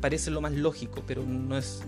parece 0.00 0.30
lo 0.30 0.40
más 0.40 0.52
lógico, 0.52 1.02
pero 1.06 1.22
no 1.24 1.56
es, 1.56 1.82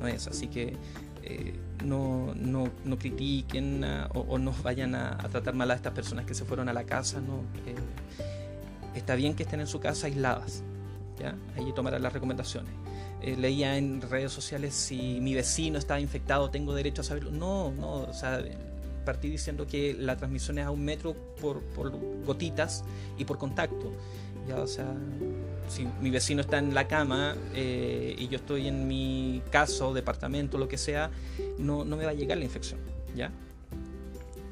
no 0.00 0.06
es. 0.08 0.26
Así 0.26 0.48
que 0.48 0.76
eh, 1.22 1.54
no, 1.84 2.34
no, 2.34 2.68
no, 2.84 2.98
critiquen 2.98 3.84
o, 4.14 4.38
no 4.38 4.52
vayan 4.62 4.94
a, 4.94 5.16
tratar 5.30 5.54
mal 5.54 5.70
a 5.70 5.74
estas 5.74 5.92
personas 5.92 6.26
que 6.26 6.34
se 6.34 6.44
fueron 6.44 6.68
a 6.68 6.72
la 6.72 6.84
casa. 6.84 7.20
No, 7.20 7.40
eh, 7.66 7.74
está 8.94 9.14
bien 9.14 9.34
que 9.34 9.44
estén 9.44 9.60
en 9.60 9.66
su 9.66 9.80
casa 9.80 10.06
aisladas. 10.06 10.62
¿Ya? 11.18 11.36
Ahí 11.56 11.72
tomarán 11.74 12.02
las 12.02 12.12
recomendaciones. 12.12 12.72
Eh, 13.22 13.36
leía 13.36 13.76
en 13.76 14.00
redes 14.00 14.32
sociales 14.32 14.74
si 14.74 15.20
mi 15.20 15.34
vecino 15.34 15.78
estaba 15.78 16.00
infectado, 16.00 16.50
tengo 16.50 16.74
derecho 16.74 17.02
a 17.02 17.04
saberlo. 17.04 17.30
No, 17.30 17.70
no, 17.72 18.02
o 18.02 18.12
sea, 18.12 18.42
partí 19.04 19.28
diciendo 19.28 19.66
que 19.66 19.94
la 19.94 20.16
transmisión 20.16 20.58
es 20.58 20.66
a 20.66 20.70
un 20.70 20.84
metro 20.84 21.14
por, 21.40 21.62
gotitas 22.24 22.84
y 23.18 23.24
por 23.24 23.38
contacto. 23.38 23.92
Ya, 24.48 24.56
o 24.58 24.66
sea, 24.66 24.92
si 25.68 25.86
mi 26.00 26.10
vecino 26.10 26.40
está 26.40 26.58
en 26.58 26.74
la 26.74 26.88
cama 26.88 27.36
eh, 27.54 28.16
y 28.18 28.26
yo 28.26 28.38
estoy 28.38 28.66
en 28.66 28.88
mi 28.88 29.40
casa 29.52 29.86
o 29.86 29.94
departamento, 29.94 30.58
lo 30.58 30.66
que 30.66 30.78
sea, 30.78 31.10
no, 31.58 31.84
no 31.84 31.96
me 31.96 32.04
va 32.04 32.10
a 32.10 32.14
llegar 32.14 32.38
la 32.38 32.44
infección, 32.44 32.80
¿ya? 33.14 33.30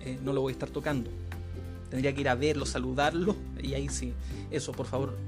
Eh, 0.05 0.17
no 0.23 0.33
lo 0.33 0.43
voy 0.43 0.53
a 0.53 0.55
estar 0.55 0.71
tocando. 0.71 1.11
Tendría 1.91 2.15
que 2.15 2.21
ir 2.21 2.29
a 2.29 2.37
verlo, 2.37 2.67
saludarlo 2.67 3.35
y 3.61 3.75
ahí 3.75 3.89
sí. 3.89 4.15
Eso, 4.53 4.71
por 4.71 4.87
favor. 4.87 5.19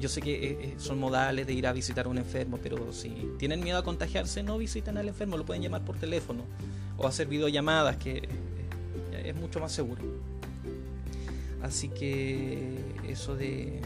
Yo 0.00 0.08
sé 0.08 0.20
que 0.20 0.74
son 0.78 0.98
modales 0.98 1.46
de 1.46 1.52
ir 1.52 1.66
a 1.66 1.72
visitar 1.72 2.06
a 2.06 2.08
un 2.08 2.18
enfermo, 2.18 2.58
pero 2.62 2.92
si 2.92 3.10
tienen 3.38 3.60
miedo 3.60 3.78
a 3.78 3.84
contagiarse, 3.84 4.42
no 4.42 4.58
visiten 4.58 4.96
al 4.96 5.08
enfermo, 5.08 5.36
lo 5.36 5.44
pueden 5.44 5.62
llamar 5.62 5.84
por 5.84 5.96
teléfono 5.96 6.44
o 6.96 7.06
hacer 7.06 7.26
videollamadas, 7.26 7.96
que 7.96 8.28
es 9.24 9.34
mucho 9.34 9.60
más 9.60 9.72
seguro. 9.72 10.02
Así 11.62 11.88
que 11.88 12.78
eso 13.08 13.34
de, 13.34 13.80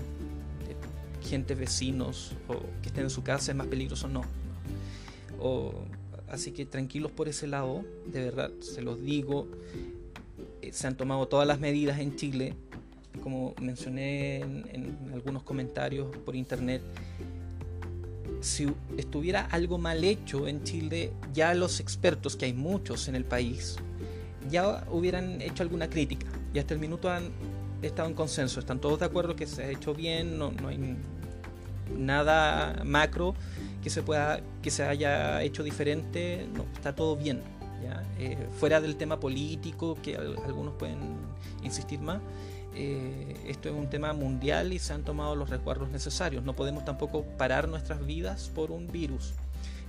gente, 1.22 1.55
vecinos 1.55 2.33
o 2.48 2.55
que 2.83 2.88
estén 2.88 3.05
en 3.05 3.11
su 3.11 3.22
casa 3.22 3.53
es 3.53 3.57
más 3.57 3.66
peligroso, 3.66 4.09
no. 4.09 4.22
Así 6.29 6.53
que 6.53 6.64
tranquilos 6.66 7.11
por 7.12 7.29
ese 7.29 7.46
lado, 7.46 7.85
de 8.07 8.25
verdad, 8.25 8.51
se 8.61 8.83
los 8.83 9.01
digo. 9.01 9.48
se 10.70 10.87
han 10.87 10.96
tomado 10.96 11.27
todas 11.29 11.46
las 11.46 11.61
medidas 11.61 11.98
en 11.98 12.16
Chile, 12.16 12.55
como 13.22 13.54
mencioné 13.61 14.40
en, 14.40 14.98
algunos 15.12 15.42
comentarios 15.42 16.14
por 16.24 16.37
internet. 16.37 16.82
Si 18.40 18.66
estuviera 18.96 19.46
algo 19.46 19.78
mal 19.78 20.02
hecho 20.02 20.48
en 20.48 20.64
Chile, 20.64 21.12
ya 21.32 21.54
los 21.54 21.80
expertos, 21.80 22.37
que 22.37 22.46
hay 22.46 22.52
muchos 22.52 23.08
en 23.08 23.14
el 23.14 23.24
país, 23.24 23.76
ya 24.50 24.85
hubieran 24.90 25.40
hecho 25.40 25.62
alguna 25.62 25.88
crítica. 25.88 26.26
Y 26.52 26.58
hasta 26.58 26.74
el 26.74 26.80
minuto 26.80 27.11
han 27.11 27.30
estado 27.82 28.08
en 28.08 28.14
consenso, 28.14 28.61
están 28.61 28.80
todos 28.80 28.98
de 28.98 29.06
acuerdo 29.06 29.37
que 29.37 29.46
se 29.46 29.62
ha 29.62 29.70
hecho 29.70 29.94
bien, 29.94 30.38
no, 30.38 30.50
no 30.50 30.68
hay 30.68 30.96
nada 31.96 32.82
macro 32.85 33.35
que 33.82 33.90
se 33.90 34.02
pueda 34.02 34.40
que 34.62 34.70
se 34.70 34.85
haya 34.85 35.42
hecho 35.42 35.62
diferente, 35.62 36.46
no, 36.54 36.64
está 36.74 36.94
todo 36.94 37.16
bien. 37.16 37.40
Eh, 38.18 38.37
fuera 38.58 38.80
del 38.80 38.96
tema 38.96 39.18
político, 39.18 39.98
que 40.00 40.16
algunos 40.16 40.74
pueden 40.74 40.98
insistir 41.64 41.98
más, 42.00 42.20
eh, 42.74 43.37
esto 43.46 43.68
es 43.68 43.74
un 43.74 43.88
tema 43.88 44.12
mundial 44.12 44.72
y 44.72 44.78
se 44.78 44.92
han 44.92 45.04
tomado 45.04 45.37
los 45.37 45.50
resguardos 45.50 45.90
necesarios. 45.90 46.44
No 46.44 46.54
podemos 46.54 46.85
tampoco 46.85 47.24
parar 47.37 47.68
nuestras 47.68 48.04
vidas 48.04 48.50
por 48.54 48.70
un 48.70 48.87
virus. 48.90 49.32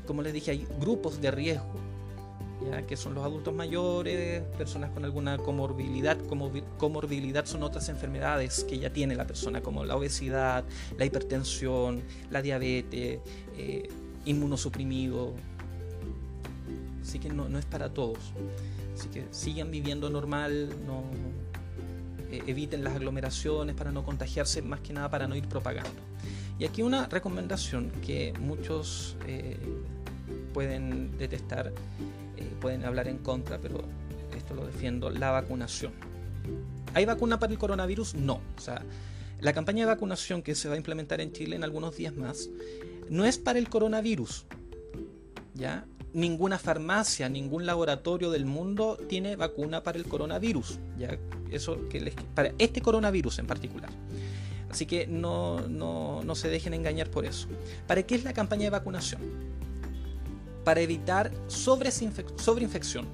Como 0.06 0.22
les 0.22 0.34
dije, 0.34 0.52
hay 0.52 0.68
grupos 0.80 1.22
de 1.22 1.32
riesgo, 1.32 1.76
¿ya? 2.70 2.82
que 2.86 2.98
son 2.98 3.14
los 3.14 3.24
adultos 3.24 3.54
mayores, 3.54 4.44
personas 4.58 4.92
con 4.92 5.06
alguna 5.06 5.38
comorbilidad. 5.38 6.18
comorbilidad 6.78 7.46
son 7.46 7.64
otras 7.64 7.88
enfermedades 7.90 8.66
que 8.66 8.80
ya 8.80 8.92
tiene 8.92 9.16
la 9.16 9.26
persona, 9.26 9.62
como 9.62 9.86
la 9.86 9.96
obesidad, 9.96 10.66
la 10.98 11.06
hipertensión, 11.06 12.02
la 12.30 12.42
diabetes, 12.42 13.20
eh, 13.58 13.90
inmunosuprimido, 14.26 15.34
Así 17.04 17.20
que 17.20 17.30
no, 17.30 17.46
es 17.60 17.66
para 17.66 17.90
todos. 17.90 18.18
Así 18.98 19.10
que 19.10 19.26
sigan 19.32 19.70
viviendo 19.70 20.10
normal, 20.10 20.70
no 20.88 21.04
eviten 22.48 22.84
las 22.84 22.96
aglomeraciones 22.96 23.76
para 23.76 23.92
no 23.92 24.04
contagiarse, 24.04 24.62
más 24.62 24.80
que 24.80 24.94
nada 24.94 25.10
para 25.10 25.28
no 25.28 25.36
ir 25.36 25.48
propagando. 25.48 26.02
Y 26.60 26.66
aquí 26.66 26.82
una 26.82 27.08
recomendación 27.08 27.92
que 28.06 28.34
muchos 28.40 29.18
eh, 29.28 29.58
pueden 30.54 31.18
detestar, 31.18 31.74
eh, 32.38 32.52
pueden 32.62 32.86
hablar 32.86 33.08
en 33.08 33.18
contra, 33.18 33.60
pero 33.60 33.84
esto 34.36 34.54
lo 34.54 34.66
defiendo, 34.66 35.10
la 35.10 35.32
vacunación. 35.32 35.94
¿Hay 36.94 37.06
vacuna 37.06 37.40
para 37.40 37.52
el 37.52 37.58
coronavirus? 37.58 38.16
No. 38.16 38.42
O 38.58 38.62
sea, 38.62 38.84
la 39.40 39.54
campaña 39.54 39.86
de 39.86 39.92
vacunación 39.92 40.42
que 40.42 40.56
se 40.56 40.70
va 40.70 40.76
a 40.76 40.78
implementar 40.78 41.22
en 41.22 41.34
Chile 41.34 41.56
en 41.56 41.64
algunos 41.64 41.98
días 41.98 42.16
más 42.16 42.50
no 43.10 43.26
es 43.26 43.38
para 43.38 43.60
el 43.60 43.70
coronavirus. 43.70 44.46
¿Ya? 45.56 45.86
Ninguna 46.14 46.60
farmacia, 46.60 47.28
ningún 47.28 47.66
laboratorio 47.66 48.30
del 48.32 48.46
mundo 48.46 48.98
tiene 49.10 49.36
vacuna 49.36 49.84
para 49.84 49.98
el 49.98 50.06
coronavirus. 50.06 50.80
¿ya? 50.98 51.18
Eso 51.52 51.90
que 51.90 52.14
para 52.34 52.54
este 52.58 52.82
coronavirus 52.82 53.40
en 53.40 53.48
particular. 53.48 53.90
Así 54.70 54.88
que 54.88 55.06
no, 55.06 55.60
no, 55.68 56.36
se 56.36 56.50
dejen 56.50 56.74
engañar 56.74 57.10
por 57.10 57.26
eso. 57.26 57.48
¿Para 57.86 58.02
qué 58.04 58.16
es 58.16 58.24
la 58.24 58.34
campaña 58.34 58.64
de 58.64 58.70
vacunación? 58.72 59.22
Para 60.64 60.82
evitar 60.82 61.32
sobreinfección 61.48 63.06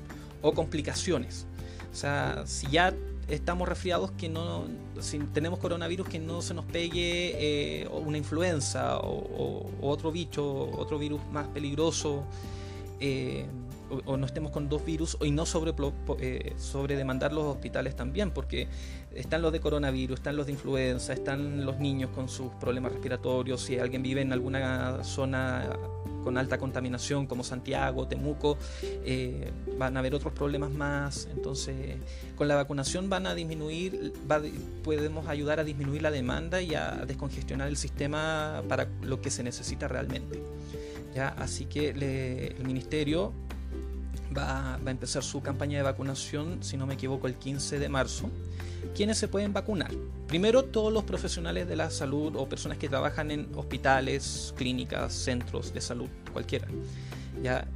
o 0.42 0.54
complicaciones. 0.54 1.46
O 1.92 1.96
sea, 1.96 2.44
si 2.46 2.68
ya 2.68 2.94
estamos 3.28 3.68
resfriados, 3.68 4.12
que 4.12 4.30
no, 4.30 4.68
si 5.02 5.20
tenemos 5.20 5.60
coronavirus, 5.60 6.08
que 6.08 6.20
no 6.20 6.42
se 6.42 6.54
nos 6.54 6.64
pegue 6.64 7.82
eh, 7.82 7.88
una 7.90 8.18
influenza 8.18 8.98
o, 9.00 9.70
otro 9.82 10.14
bicho, 10.14 10.70
otro 10.78 10.98
virus 10.98 11.20
más 11.32 11.48
peligroso 11.48 12.24
eh, 13.00 13.46
o, 14.06 14.18
no 14.18 14.26
estemos 14.26 14.52
con 14.52 14.70
dos 14.70 14.86
virus 14.86 15.18
y 15.22 15.32
no 15.32 15.46
sobre, 15.46 15.74
eh, 16.20 16.54
sobre 16.58 16.96
demandar 16.96 17.34
los 17.34 17.46
hospitales 17.46 17.96
también, 17.96 18.32
porque 18.32 18.68
están 19.16 19.42
los 19.42 19.52
de 19.52 19.60
coronavirus, 19.60 20.20
están 20.20 20.36
los 20.36 20.46
de 20.46 20.52
influenza, 20.54 21.14
están 21.14 21.66
los 21.66 21.80
niños 21.80 22.12
con 22.14 22.30
sus 22.30 22.52
problemas 22.54 22.92
respiratorios, 22.92 23.62
si 23.62 23.80
alguien 23.80 24.04
vive 24.04 24.22
en 24.22 24.32
alguna 24.32 25.04
zona 25.04 25.70
con 26.24 26.38
alta 26.38 26.58
contaminación 26.58 27.28
como 27.28 27.44
Santiago, 27.44 28.08
Temuco, 28.08 28.58
eh, 28.84 29.52
van 29.78 29.96
a 29.96 30.00
haber 30.00 30.14
otros 30.14 30.34
problemas 30.34 30.70
más. 30.70 31.28
Entonces, 31.34 31.98
con 32.36 32.48
la 32.48 32.56
vacunación 32.56 33.10
van 33.10 33.26
a 33.26 33.34
disminuir, 33.34 34.14
podemos 34.84 35.28
ayudar 35.28 35.60
a 35.60 35.64
disminuir 35.64 36.02
la 36.02 36.12
demanda 36.12 36.62
y 36.62 36.76
a 36.76 37.04
descongestionar 37.08 37.68
el 37.68 37.78
sistema 37.78 38.62
para 38.68 38.88
lo 39.02 39.22
que 39.22 39.30
se 39.30 39.44
necesita 39.44 39.88
realmente. 39.88 40.44
¿Ya? 41.14 41.30
Así 41.30 41.66
que 41.66 41.90
el 41.90 42.66
ministerio 42.66 43.34
va, 44.36 44.76
a 44.76 44.92
empezar 44.92 45.24
su 45.24 45.42
campaña 45.42 45.78
de 45.78 45.84
vacunación, 45.84 46.64
si 46.64 46.78
no 46.78 46.86
me 46.86 46.96
equivoco, 46.96 47.28
el 47.28 47.36
15 47.36 47.80
de 47.80 47.90
marzo. 47.90 48.30
¿Quiénes 48.96 49.18
se 49.18 49.28
pueden 49.28 49.54
vacunar? 49.54 49.92
Primero, 50.28 50.64
todos 50.64 50.92
los 50.92 51.04
profesionales 51.04 51.68
de 51.68 51.76
la 51.76 51.90
salud 51.90 52.36
o 52.36 52.48
personas 52.48 52.78
que 52.78 52.88
trabajan 52.88 53.32
en 53.32 53.50
hospitales, 53.56 54.54
clínicas, 54.58 55.14
centros 55.14 55.74
de 55.74 55.82
salud, 55.82 56.08
cualquiera. 56.32 56.68
¿ya? 57.44 57.68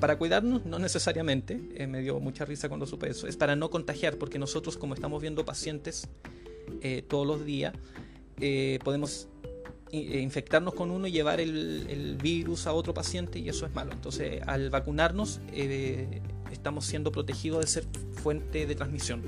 Para 0.00 0.16
cuidarnos, 0.18 0.64
no 0.66 0.78
necesariamente, 0.78 1.60
eh, 1.74 1.86
me 1.86 2.00
dio 2.00 2.20
mucha 2.20 2.44
risa 2.44 2.68
cuando 2.68 2.86
supe 2.86 3.08
eso, 3.08 3.26
es 3.26 3.36
para 3.36 3.56
no 3.56 3.70
contagiar, 3.70 4.16
porque 4.16 4.38
nosotros 4.38 4.76
como 4.76 4.94
estamos 4.94 5.20
viendo 5.20 5.44
pacientes 5.44 6.08
eh, 6.82 7.02
todos 7.08 7.26
los 7.26 7.44
días, 7.44 7.74
eh, 8.40 8.78
podemos 8.84 9.28
infectarnos 9.90 10.74
con 10.74 10.90
uno 10.90 11.06
y 11.06 11.12
llevar 11.12 11.40
el, 11.40 12.18
virus 12.20 12.66
a 12.66 12.72
otro 12.72 12.92
paciente 12.94 13.38
y 13.38 13.48
eso 13.48 13.66
es 13.66 13.74
malo. 13.74 13.92
Entonces, 13.92 14.42
al 14.46 14.70
vacunarnos, 14.70 15.40
eh, 15.52 16.20
estamos 16.52 16.84
siendo 16.84 17.12
protegidos 17.12 17.60
de 17.60 17.66
ser 17.66 17.84
fuente 18.22 18.66
de 18.66 18.74
transmisión. 18.74 19.22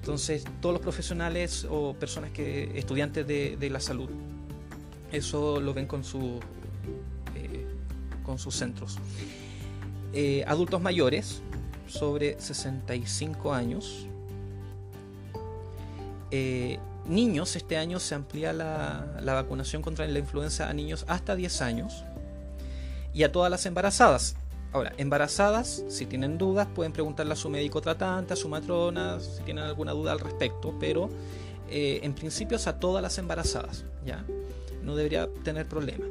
Entonces, 0.00 0.44
todos 0.60 0.72
los 0.72 0.82
profesionales 0.82 1.66
o 1.70 1.94
personas 1.94 2.30
que, 2.30 2.76
estudiantes 2.76 3.26
de, 3.26 3.70
la 3.70 3.80
salud, 3.80 4.08
eso 5.12 5.60
lo 5.60 5.74
ven 5.74 5.86
con, 5.86 6.02
su, 6.02 6.40
eh, 7.36 7.66
con 8.24 8.38
sus 8.38 8.56
centros. 8.56 8.98
adultos 10.46 10.80
mayores, 10.80 11.42
sobre 11.86 12.40
65 12.40 13.52
años, 13.52 14.08
niños, 17.06 17.56
este 17.56 17.76
año 17.76 18.00
se 18.00 18.14
amplía 18.14 18.52
la, 18.52 19.20
vacunación 19.24 19.82
contra 19.82 20.06
la 20.06 20.18
influenza 20.18 20.68
a 20.68 20.72
niños 20.72 21.04
hasta 21.08 21.36
10 21.36 21.62
años 21.62 22.04
y 23.12 23.22
a 23.24 23.32
todas 23.32 23.50
las 23.50 23.66
embarazadas. 23.66 24.36
Ahora, 24.72 24.92
embarazadas, 24.96 25.84
si 25.88 26.06
tienen 26.06 26.38
dudas, 26.38 26.66
pueden 26.74 26.92
preguntarle 26.92 27.34
a 27.34 27.36
su 27.36 27.50
médico 27.50 27.82
tratante, 27.82 28.32
a 28.32 28.36
su 28.36 28.48
matrona, 28.48 29.20
si 29.20 29.42
tienen 29.42 29.64
alguna 29.64 29.92
duda 29.92 30.12
al 30.12 30.20
respecto, 30.20 30.74
pero 30.80 31.10
eh, 31.68 32.00
en 32.02 32.14
principio 32.14 32.56
es 32.56 32.66
a 32.66 32.78
todas 32.80 33.02
las 33.02 33.18
embarazadas, 33.18 33.84
¿ya? 34.06 34.24
No 34.82 34.96
debería 34.96 35.28
tener 35.44 35.68
problema. 35.68 36.06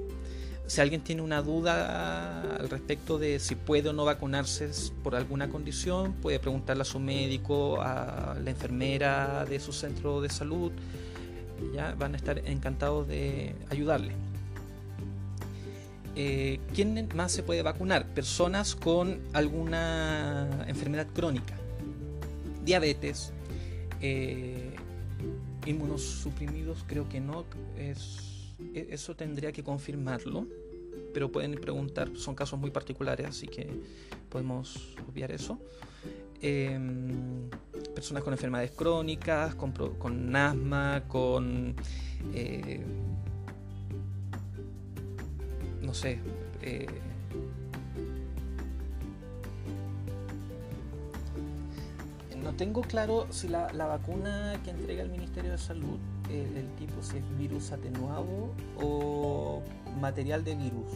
Si 0.71 0.79
alguien 0.79 1.01
tiene 1.01 1.21
una 1.21 1.41
duda 1.41 2.55
al 2.55 2.69
respecto 2.69 3.19
de 3.19 3.41
si 3.41 3.55
puede 3.55 3.89
o 3.89 3.93
no 3.93 4.05
vacunarse 4.05 4.71
por 5.03 5.15
alguna 5.15 5.49
condición, 5.49 6.13
puede 6.13 6.39
preguntarle 6.39 6.83
a 6.83 6.85
su 6.85 6.97
médico, 6.97 7.81
a 7.81 8.37
la 8.41 8.51
enfermera 8.51 9.43
de 9.43 9.59
su 9.59 9.73
centro 9.73 10.21
de 10.21 10.29
salud. 10.29 10.71
Ya 11.75 11.93
van 11.95 12.13
a 12.13 12.17
estar 12.17 12.39
encantados 12.47 13.05
de 13.09 13.53
ayudarle. 13.69 14.13
Eh, 16.15 16.61
¿Quién 16.73 17.09
más 17.15 17.33
se 17.33 17.43
puede 17.43 17.63
vacunar? 17.63 18.05
Personas 18.05 18.73
con 18.73 19.19
alguna 19.33 20.47
enfermedad 20.69 21.07
crónica, 21.13 21.55
diabetes, 22.63 23.33
eh, 23.99 24.73
inmunosuprimidos, 25.65 26.85
creo 26.87 27.09
que 27.09 27.19
no, 27.19 27.43
es, 27.77 28.53
e-, 28.73 28.87
eso 28.91 29.17
tendría 29.17 29.51
que 29.51 29.65
confirmarlo 29.65 30.47
pero 31.13 31.31
pueden 31.31 31.53
preguntar, 31.55 32.09
son 32.15 32.35
casos 32.35 32.59
muy 32.59 32.71
particulares, 32.71 33.27
así 33.27 33.47
que 33.47 33.69
podemos 34.29 34.95
obviar 35.09 35.31
eso. 35.31 35.59
Em, 36.41 37.49
personas 37.93 38.23
con 38.23 38.33
enfermedades 38.33 38.71
crónicas, 38.71 39.55
con, 39.55 39.71
con 39.71 40.35
asma, 40.35 41.03
con... 41.07 41.75
Eh, 42.33 42.83
no 45.81 45.93
sé. 45.93 46.19
Eh, 46.61 46.87
no 52.43 52.53
tengo 52.55 52.81
claro 52.81 53.27
si 53.29 53.47
la, 53.47 53.71
la, 53.73 53.85
vacuna 53.85 54.59
que 54.63 54.71
entrega 54.71 55.03
el 55.03 55.09
Ministerio 55.09 55.51
de 55.51 55.57
Salud, 55.59 55.99
el, 56.29 56.57
el 56.57 56.67
tipo 56.75 57.03
si 57.03 57.17
es 57.17 57.37
virus 57.37 57.71
atenuado 57.71 58.53
o 58.81 59.61
material 59.99 60.43
de 60.43 60.55
virus. 60.55 60.91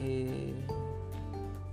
Eh, 0.00 0.54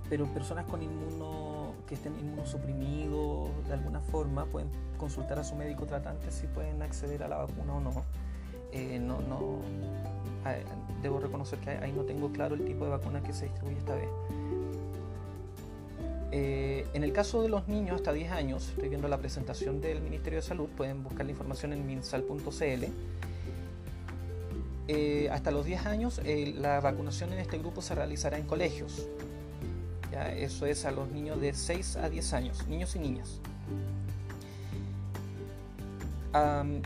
pero 0.08 0.26
personas 0.26 0.66
con 0.66 0.82
inmuno 0.82 1.72
que 1.86 1.94
estén 1.94 2.16
inmunosuprimidos 2.18 3.50
de 3.66 3.74
alguna 3.74 4.00
forma 4.00 4.46
pueden 4.46 4.68
consultar 4.98 5.38
a 5.38 5.44
su 5.44 5.54
médico 5.54 5.86
tratante 5.86 6.30
si 6.30 6.46
pueden 6.46 6.82
acceder 6.82 7.22
a 7.22 7.28
la 7.28 7.38
vacuna 7.38 7.74
o 7.74 7.80
no. 7.80 7.92
Eh, 8.72 8.98
no, 8.98 9.20
no 9.20 9.60
debo 11.02 11.18
reconocer 11.18 11.58
que 11.60 11.70
ahí 11.70 11.92
no 11.92 12.02
tengo 12.02 12.30
claro 12.30 12.54
el 12.54 12.64
tipo 12.64 12.84
de 12.84 12.90
vacuna 12.90 13.22
que 13.22 13.32
se 13.32 13.46
distribuye 13.46 13.78
esta 13.78 13.94
vez. 13.94 14.08
Eh, 16.32 16.86
en 16.92 17.04
el 17.04 17.12
caso 17.12 17.42
de 17.42 17.48
los 17.48 17.68
niños 17.68 17.96
hasta 17.96 18.12
10 18.12 18.30
años, 18.32 18.68
estoy 18.68 18.88
viendo 18.88 19.08
la 19.08 19.18
presentación 19.18 19.80
del 19.80 20.00
Ministerio 20.02 20.40
de 20.40 20.42
Salud, 20.42 20.68
pueden 20.76 21.02
buscar 21.02 21.24
la 21.24 21.32
información 21.32 21.72
en 21.72 21.86
minsal.cl. 21.86 22.84
Eh, 24.88 25.28
hasta 25.32 25.50
los 25.50 25.64
10 25.66 25.86
años 25.86 26.20
la 26.24 26.80
vacunación 26.80 27.32
en 27.32 27.40
este 27.40 27.58
grupo 27.58 27.82
se 27.82 27.94
realizará 27.94 28.38
en 28.38 28.46
colegios. 28.46 29.08
¿ya? 30.12 30.32
Eso 30.32 30.66
es 30.66 30.84
a 30.84 30.90
los 30.90 31.10
niños 31.10 31.40
de 31.40 31.52
6 31.54 31.96
a 31.96 32.08
10 32.08 32.32
años, 32.32 32.66
niños 32.68 32.94
y 32.96 32.98
niñas. 32.98 33.40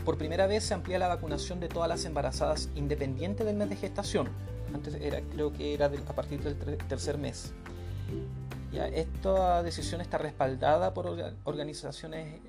por 0.05 0.17
primera 0.17 0.47
vez 0.47 0.63
se 0.63 0.73
amplía 0.73 0.97
la 0.97 1.09
vacunación 1.09 1.59
de 1.59 1.67
todas 1.67 1.89
las 1.89 2.05
embarazadas 2.05 2.69
independiente 2.73 3.43
del 3.43 3.57
mes 3.57 3.69
de 3.69 3.75
gestación. 3.75 4.29
Antes 4.73 4.95
era, 4.95 5.19
creo 5.21 5.51
que 5.51 5.73
era 5.73 5.87
a 5.87 6.13
partir 6.15 6.41
del 6.41 6.77
tercer 6.87 7.17
mes. 7.17 7.53
Esta 8.73 9.61
decisión 9.63 9.99
está 9.99 10.17
respaldada 10.17 10.93
por 10.93 11.35
organizaciones 11.43 12.39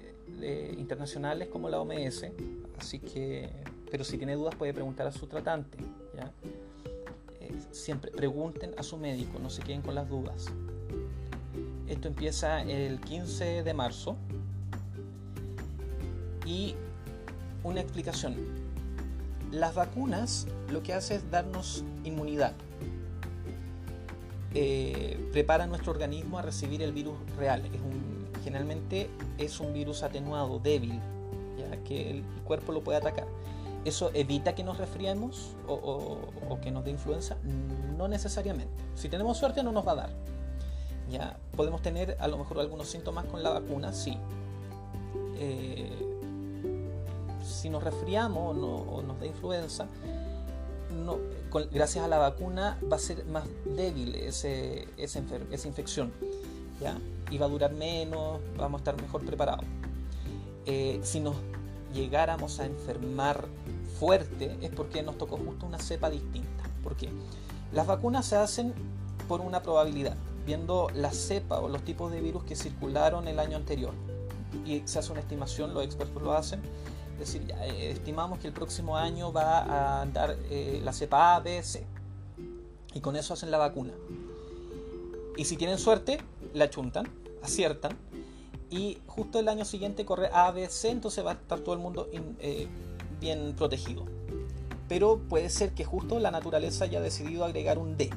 eh, 0.40 0.74
internacionales 0.78 1.48
como 1.48 1.68
la 1.68 1.80
OMS, 1.80 2.26
así 2.78 3.00
que, 3.00 3.50
pero 3.92 4.05
si 4.05 4.16
tiene 4.16 4.37
dudas 4.37 4.55
puede 4.55 4.72
preguntar 4.72 5.07
a 5.07 5.12
su 5.12 5.26
tratante. 5.26 5.76
Eh, 7.40 7.52
siempre 7.72 8.11
pregunten 8.11 8.72
a 8.78 8.83
su 8.83 8.96
médico, 8.96 9.38
no 9.38 9.50
se 9.50 9.61
queden 9.62 9.83
con 9.83 9.94
las 9.94 10.09
dudas. 10.09 10.46
Esto 11.87 12.09
empieza 12.09 12.62
el 12.62 13.00
15 13.00 13.62
de 13.62 13.74
marzo 13.74 14.16
y 16.46 16.74
una 17.62 17.83
explicación. 17.83 18.35
Las 19.50 19.74
vacunas 19.74 20.46
lo 20.70 20.83
que 20.83 20.94
hace 20.94 21.16
es 21.16 21.31
darnos 21.31 21.85
inmunidad. 22.02 22.55
Eh, 24.55 25.28
prepara 25.33 25.66
nuestro 25.66 25.92
organismo 25.92 26.38
a 26.38 26.42
recibir 26.42 26.81
el 26.81 26.92
virus 26.92 27.16
real. 27.37 27.62
Generalmente 28.42 29.11
es 29.37 29.61
un 29.61 29.74
virus 29.74 30.02
atenuado, 30.02 30.61
débil, 30.61 30.98
ya 31.59 31.76
que 31.85 32.11
el 32.11 32.24
cuerpo 32.46 32.72
lo 32.72 32.83
puede 32.83 32.96
atacar. 32.96 33.26
¿Eso 33.84 34.10
evita 34.14 34.54
que 34.54 34.62
nos 34.62 34.78
resfriemos 34.78 35.56
o, 35.66 36.18
que 36.62 36.70
nos 36.70 36.84
dé 36.84 36.92
influenza? 36.92 37.36
No 37.96 38.06
necesariamente. 38.06 38.72
Si 38.94 39.08
tenemos 39.08 39.38
suerte 39.38 39.62
no 39.62 39.72
nos 39.72 39.86
va 39.86 39.92
a 39.92 39.96
dar. 39.96 40.10
Ya 41.10 41.36
podemos 41.56 41.82
tener 41.82 42.16
a 42.20 42.28
lo 42.28 42.38
mejor 42.38 42.60
algunos 42.60 42.88
síntomas 42.88 43.24
con 43.26 43.42
la 43.42 43.50
vacuna, 43.50 43.92
sí. 43.92 44.16
Eh, 45.36 45.90
si 47.44 47.68
nos 47.68 47.82
resfriamos 47.82 48.56
o 48.56 49.02
nos 49.02 49.18
da 49.18 49.26
influenza, 49.26 49.88
no, 50.92 51.18
gracias 51.70 52.04
a 52.04 52.08
la 52.08 52.18
vacuna 52.18 52.78
va 52.90 52.96
a 52.96 53.00
ser 53.00 53.24
más 53.26 53.44
débil 53.64 54.14
ese, 54.14 54.88
esa, 54.96 55.20
esa 55.50 55.68
infección. 55.68 56.12
¿ya? 56.80 56.96
Y 57.30 57.38
va 57.38 57.46
a 57.46 57.48
durar 57.48 57.72
menos, 57.72 58.40
vamos 58.56 58.80
a 58.80 58.82
estar 58.82 59.00
mejor 59.00 59.24
preparados. 59.24 59.64
Eh, 60.66 61.00
si 61.02 61.20
nos 61.20 61.34
llegáramos 61.92 62.60
a 62.60 62.66
enfermar 62.66 63.46
fuerte 63.98 64.57
es 64.61 64.70
porque 64.70 65.02
nos 65.02 65.18
tocó 65.18 65.37
justo 65.37 65.66
una 65.66 65.78
cepa 65.78 66.11
distinta. 66.11 66.64
¿Por 66.83 66.96
qué? 66.96 67.09
Las 67.72 67.87
vacunas 67.87 68.26
se 68.26 68.37
hacen 68.37 68.74
por 69.28 69.40
una 69.40 69.62
probabilidad, 69.62 70.16
viendo 70.44 70.88
la 70.94 71.12
cepa 71.12 71.61
o 71.61 71.68
los 71.68 71.83
tipos 71.83 72.12
de 72.12 72.20
virus 72.20 72.44
que 72.44 72.57
circularon 72.57 73.28
el 73.28 73.38
año 73.38 73.57
anterior. 73.57 73.94
Y 74.66 74.83
se 74.85 74.98
hace 74.98 75.12
una 75.12 75.20
estimación, 75.20 75.72
los 75.72 75.85
expertos 75.85 76.22
lo 76.22 76.33
hacen, 76.33 76.61
es 77.14 77.33
decir, 77.33 77.55
eh, 77.62 77.90
estimamos 77.92 78.38
que 78.38 78.48
el 78.48 78.52
próximo 78.52 78.96
año 78.96 79.33
va 79.33 80.00
a 80.00 80.07
dar 80.07 80.37
eh, 80.50 80.81
la 80.83 80.92
cepa 80.92 81.37
A, 81.37 81.40
B, 81.40 81.62
C. 81.62 81.87
Y 82.94 83.00
con 83.00 83.16
eso 83.16 83.35
hacen 83.35 83.50
la 83.50 83.59
vacuna. 83.59 83.92
Y 85.37 85.44
si 85.44 85.57
tienen 85.57 85.78
suerte, 85.78 86.18
la 86.52 86.68
chuntan, 86.68 87.09
aciertan. 87.42 87.96
Y 88.70 88.98
justo 89.07 89.38
el 89.38 89.48
año 89.48 89.64
siguiente 89.64 90.05
corre 90.05 90.31
A, 90.33 90.50
B, 90.50 90.68
C, 90.68 90.90
entonces 90.90 91.24
va 91.24 91.33
a 91.33 91.35
estar 91.35 91.61
todo 91.61 91.74
el 91.74 91.81
mundo 91.81 92.09
eh, 92.12 92.68
bien 93.22 93.54
protegido. 93.56 94.04
Pero 94.88 95.18
puede 95.30 95.48
ser 95.48 95.72
que 95.72 95.85
justo 95.85 96.18
la 96.18 96.30
naturaleza 96.30 96.85
haya 96.85 97.00
decidido 97.00 97.46
agregar 97.46 97.78
un 97.78 97.96
D. 97.96 98.11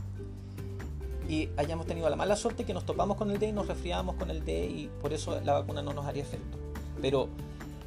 Y 1.30 1.50
hayamos 1.56 1.88
tenido 1.88 2.10
la 2.10 2.18
mala 2.18 2.36
suerte 2.36 2.66
que 2.66 2.74
nos 2.74 2.86
topamos 2.86 3.16
con 3.16 3.32
el 3.32 3.40
D 3.40 3.48
y 3.48 3.52
nos 3.54 3.68
resfriamos 3.68 4.16
con 4.16 4.30
el 4.30 4.44
D 4.44 4.66
y 4.66 4.90
por 5.02 5.14
eso 5.14 5.40
la 5.42 5.54
vacuna 5.54 5.82
no 5.82 5.94
nos 5.94 6.06
haría 6.06 6.24
efecto. 6.24 6.58
Pero 7.02 7.30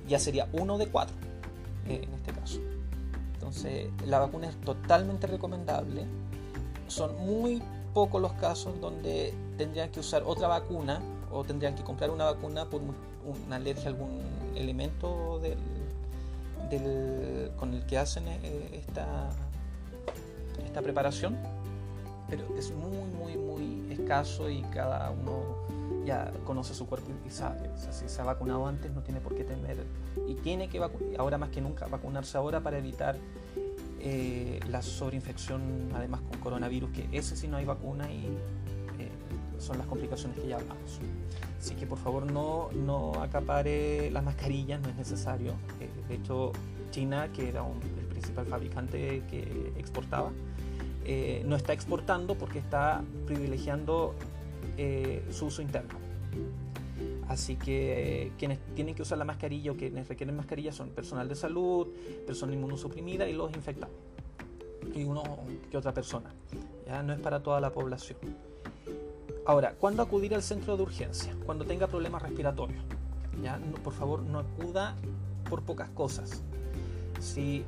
ya 0.08 0.18
sería 0.18 0.48
uno 0.52 0.78
de 0.78 0.86
cuatro 0.86 1.14
eh, 1.86 2.00
en 2.02 2.14
este 2.14 2.32
caso. 2.32 2.60
Entonces, 3.34 3.90
la 4.06 4.18
vacuna 4.20 4.48
es 4.48 4.60
totalmente 4.62 5.26
recomendable. 5.26 6.04
Son 6.86 7.14
muy 7.24 7.62
pocos 7.92 8.20
los 8.20 8.32
casos 8.34 8.80
donde 8.80 9.34
tendrían 9.56 9.90
que 9.90 10.00
usar 10.00 10.22
otra 10.24 10.48
vacuna 10.48 11.00
o 11.30 11.44
tendrían 11.44 11.74
que 11.74 11.82
comprar 11.82 12.10
una 12.10 12.24
vacuna 12.24 12.64
por 12.64 12.80
una 12.80 13.56
alergia 13.56 13.84
a 13.84 13.88
algún 13.88 14.20
elemento 14.54 15.38
del, 15.40 15.58
con 17.56 17.74
el 17.74 17.84
que 17.86 17.98
hacen 17.98 18.28
eh, 18.28 18.70
esta, 18.72 19.30
esta 20.64 20.82
preparación. 20.82 21.36
Pero 22.28 22.44
es 22.58 22.70
muy, 22.72 22.98
muy, 22.98 23.36
muy 23.36 23.92
escaso 23.92 24.50
y 24.50 24.60
cada 24.62 25.10
uno 25.10 25.66
ya 26.04 26.32
conoce 26.44 26.74
su 26.74 26.86
cuerpo 26.86 27.10
y 27.26 27.30
sabe. 27.30 27.70
si 27.90 28.08
se 28.08 28.20
ha 28.20 28.24
vacunado 28.24 28.66
antes 28.66 28.90
no 28.92 29.02
tiene 29.02 29.20
por 29.20 29.34
qué 29.34 29.44
temer. 29.44 29.84
Y 30.26 30.34
tiene 30.34 30.68
que 30.68 30.80
ahora 31.18 31.38
más 31.38 31.50
que 31.50 31.60
nunca 31.60 31.86
vacunarse 31.86 32.36
ahora 32.36 32.60
para 32.60 32.78
evitar 32.78 33.16
eh, 34.00 34.60
la 34.70 34.82
sobreinfección, 34.82 35.90
además 35.94 36.20
con 36.20 36.38
coronavirus, 36.40 36.90
que 36.90 37.08
ese 37.12 37.36
sí 37.36 37.48
no 37.48 37.56
hay 37.56 37.64
vacuna 37.64 38.10
y 38.12 38.26
eh, 38.98 39.10
son 39.58 39.78
las 39.78 39.86
complicaciones 39.86 40.38
que 40.38 40.48
ya 40.48 40.56
hablamos. 40.56 41.00
Así 41.58 41.74
que 41.74 41.86
por 41.86 41.98
favor 41.98 42.30
no, 42.30 42.70
no 42.72 43.20
acapare 43.20 44.10
las 44.10 44.22
mascarillas, 44.22 44.80
no 44.80 44.88
es 44.88 44.96
necesario. 44.96 45.54
Eh, 46.08 46.10
de 46.10 46.14
hecho, 46.16 46.52
China, 46.90 47.28
que 47.32 47.48
era 47.48 47.64
el 47.66 48.06
principal 48.06 48.46
fabricante 48.46 49.22
que 49.30 49.72
exportaba, 49.76 50.30
no 51.44 51.56
está 51.56 51.72
exportando 51.72 52.34
porque 52.34 52.58
está 52.58 53.02
privilegiando 53.26 54.14
eh, 54.80 55.24
su 55.30 55.46
uso 55.46 55.60
interno. 55.60 55.98
Así 57.28 57.56
que 57.56 58.26
eh, 58.26 58.32
quienes 58.38 58.60
tienen 58.76 58.94
que 58.94 59.02
usar 59.02 59.18
la 59.18 59.24
mascarilla 59.24 59.72
o 59.72 59.74
quienes 59.74 60.06
requieren 60.08 60.36
mascarilla 60.36 60.72
son 60.72 60.90
personal 60.90 61.28
de 61.28 61.34
salud, 61.34 61.88
persona 62.24 62.54
inmunosuprimida 62.54 63.28
y 63.28 63.32
los 63.32 63.52
infectados. 63.54 63.94
Y 64.94 65.02
uno 65.02 65.22
que 65.68 65.76
otra 65.76 65.92
persona. 65.92 66.32
Ya 66.86 67.02
no 67.02 67.12
es 67.12 67.18
para 67.18 67.42
toda 67.42 67.60
la 67.60 67.70
población. 67.70 68.18
Ahora, 69.44 69.74
¿cuándo 69.78 70.00
acudir 70.00 70.32
al 70.34 70.42
centro 70.42 70.76
de 70.76 70.84
urgencia? 70.84 71.34
Cuando 71.44 71.64
tenga 71.64 71.88
problemas 71.88 72.22
respiratorios. 72.22 72.82
¿ya? 73.42 73.58
por 73.82 73.92
favor, 73.92 74.22
no 74.22 74.38
acuda 74.38 74.94
por 75.48 75.62
pocas 75.62 75.88
cosas. 75.90 76.42
Si 77.20 77.64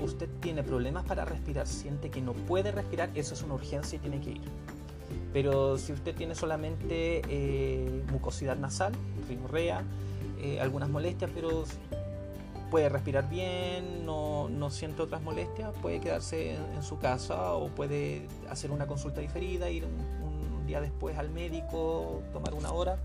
usted 0.00 0.28
tiene 0.40 0.62
problemas 0.62 1.04
para 1.04 1.24
respirar, 1.24 1.66
siente 1.66 2.10
que 2.10 2.20
no 2.20 2.32
puede 2.32 2.72
respirar, 2.72 3.10
eso 3.14 3.34
es 3.34 3.42
una 3.42 3.54
urgencia 3.54 3.96
y 3.96 3.98
tiene 4.00 4.20
que 4.20 4.30
ir. 4.30 4.42
Pero 5.32 5.78
si 5.78 5.92
usted 5.92 6.14
tiene 6.14 6.34
solamente 6.34 7.22
eh, 7.28 8.02
mucosidad 8.10 8.56
nasal, 8.56 8.92
rinorrea, 9.28 9.82
eh, 10.40 10.60
algunas 10.60 10.88
molestias, 10.88 11.30
pero 11.34 11.64
puede 12.70 12.88
respirar 12.88 13.28
bien, 13.28 14.04
no, 14.04 14.48
siente 14.70 15.02
otras 15.02 15.22
molestias, 15.22 15.72
puede 15.80 16.00
quedarse 16.00 16.56
en, 16.56 16.82
su 16.82 16.98
casa 16.98 17.52
o 17.52 17.68
puede 17.68 18.26
hacer 18.50 18.70
una 18.70 18.86
consulta 18.86 19.20
diferida, 19.20 19.70
ir 19.70 19.84
un, 19.84 20.66
día 20.66 20.80
después 20.80 21.18
al 21.18 21.30
médico, 21.30 22.22
tomar 22.32 22.54
una 22.54 22.72
hora, 22.72 22.96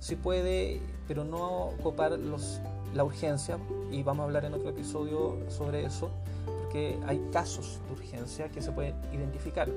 si 0.00 0.16
puede, 0.16 0.80
pero 1.06 1.24
no 1.24 1.70
copar 1.82 2.18
los, 2.18 2.60
la 2.94 3.04
urgencia, 3.04 3.58
y 3.90 4.02
vamos 4.02 4.22
a 4.22 4.26
hablar 4.26 4.44
en 4.44 4.54
otro 4.54 4.70
episodio 4.70 5.38
sobre 5.48 5.84
eso, 5.84 6.10
porque 6.62 6.98
hay 7.06 7.20
casos 7.32 7.80
de 7.86 7.92
urgencia 7.92 8.48
que 8.48 8.62
se 8.62 8.72
pueden 8.72 8.94
identificar. 9.12 9.68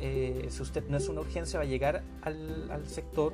Eh, 0.00 0.46
si 0.50 0.62
usted 0.62 0.84
no 0.88 0.96
es 0.96 1.08
una 1.08 1.20
urgencia, 1.20 1.58
va 1.58 1.64
a 1.64 1.68
llegar 1.68 2.02
al, 2.22 2.86
sector 2.86 3.32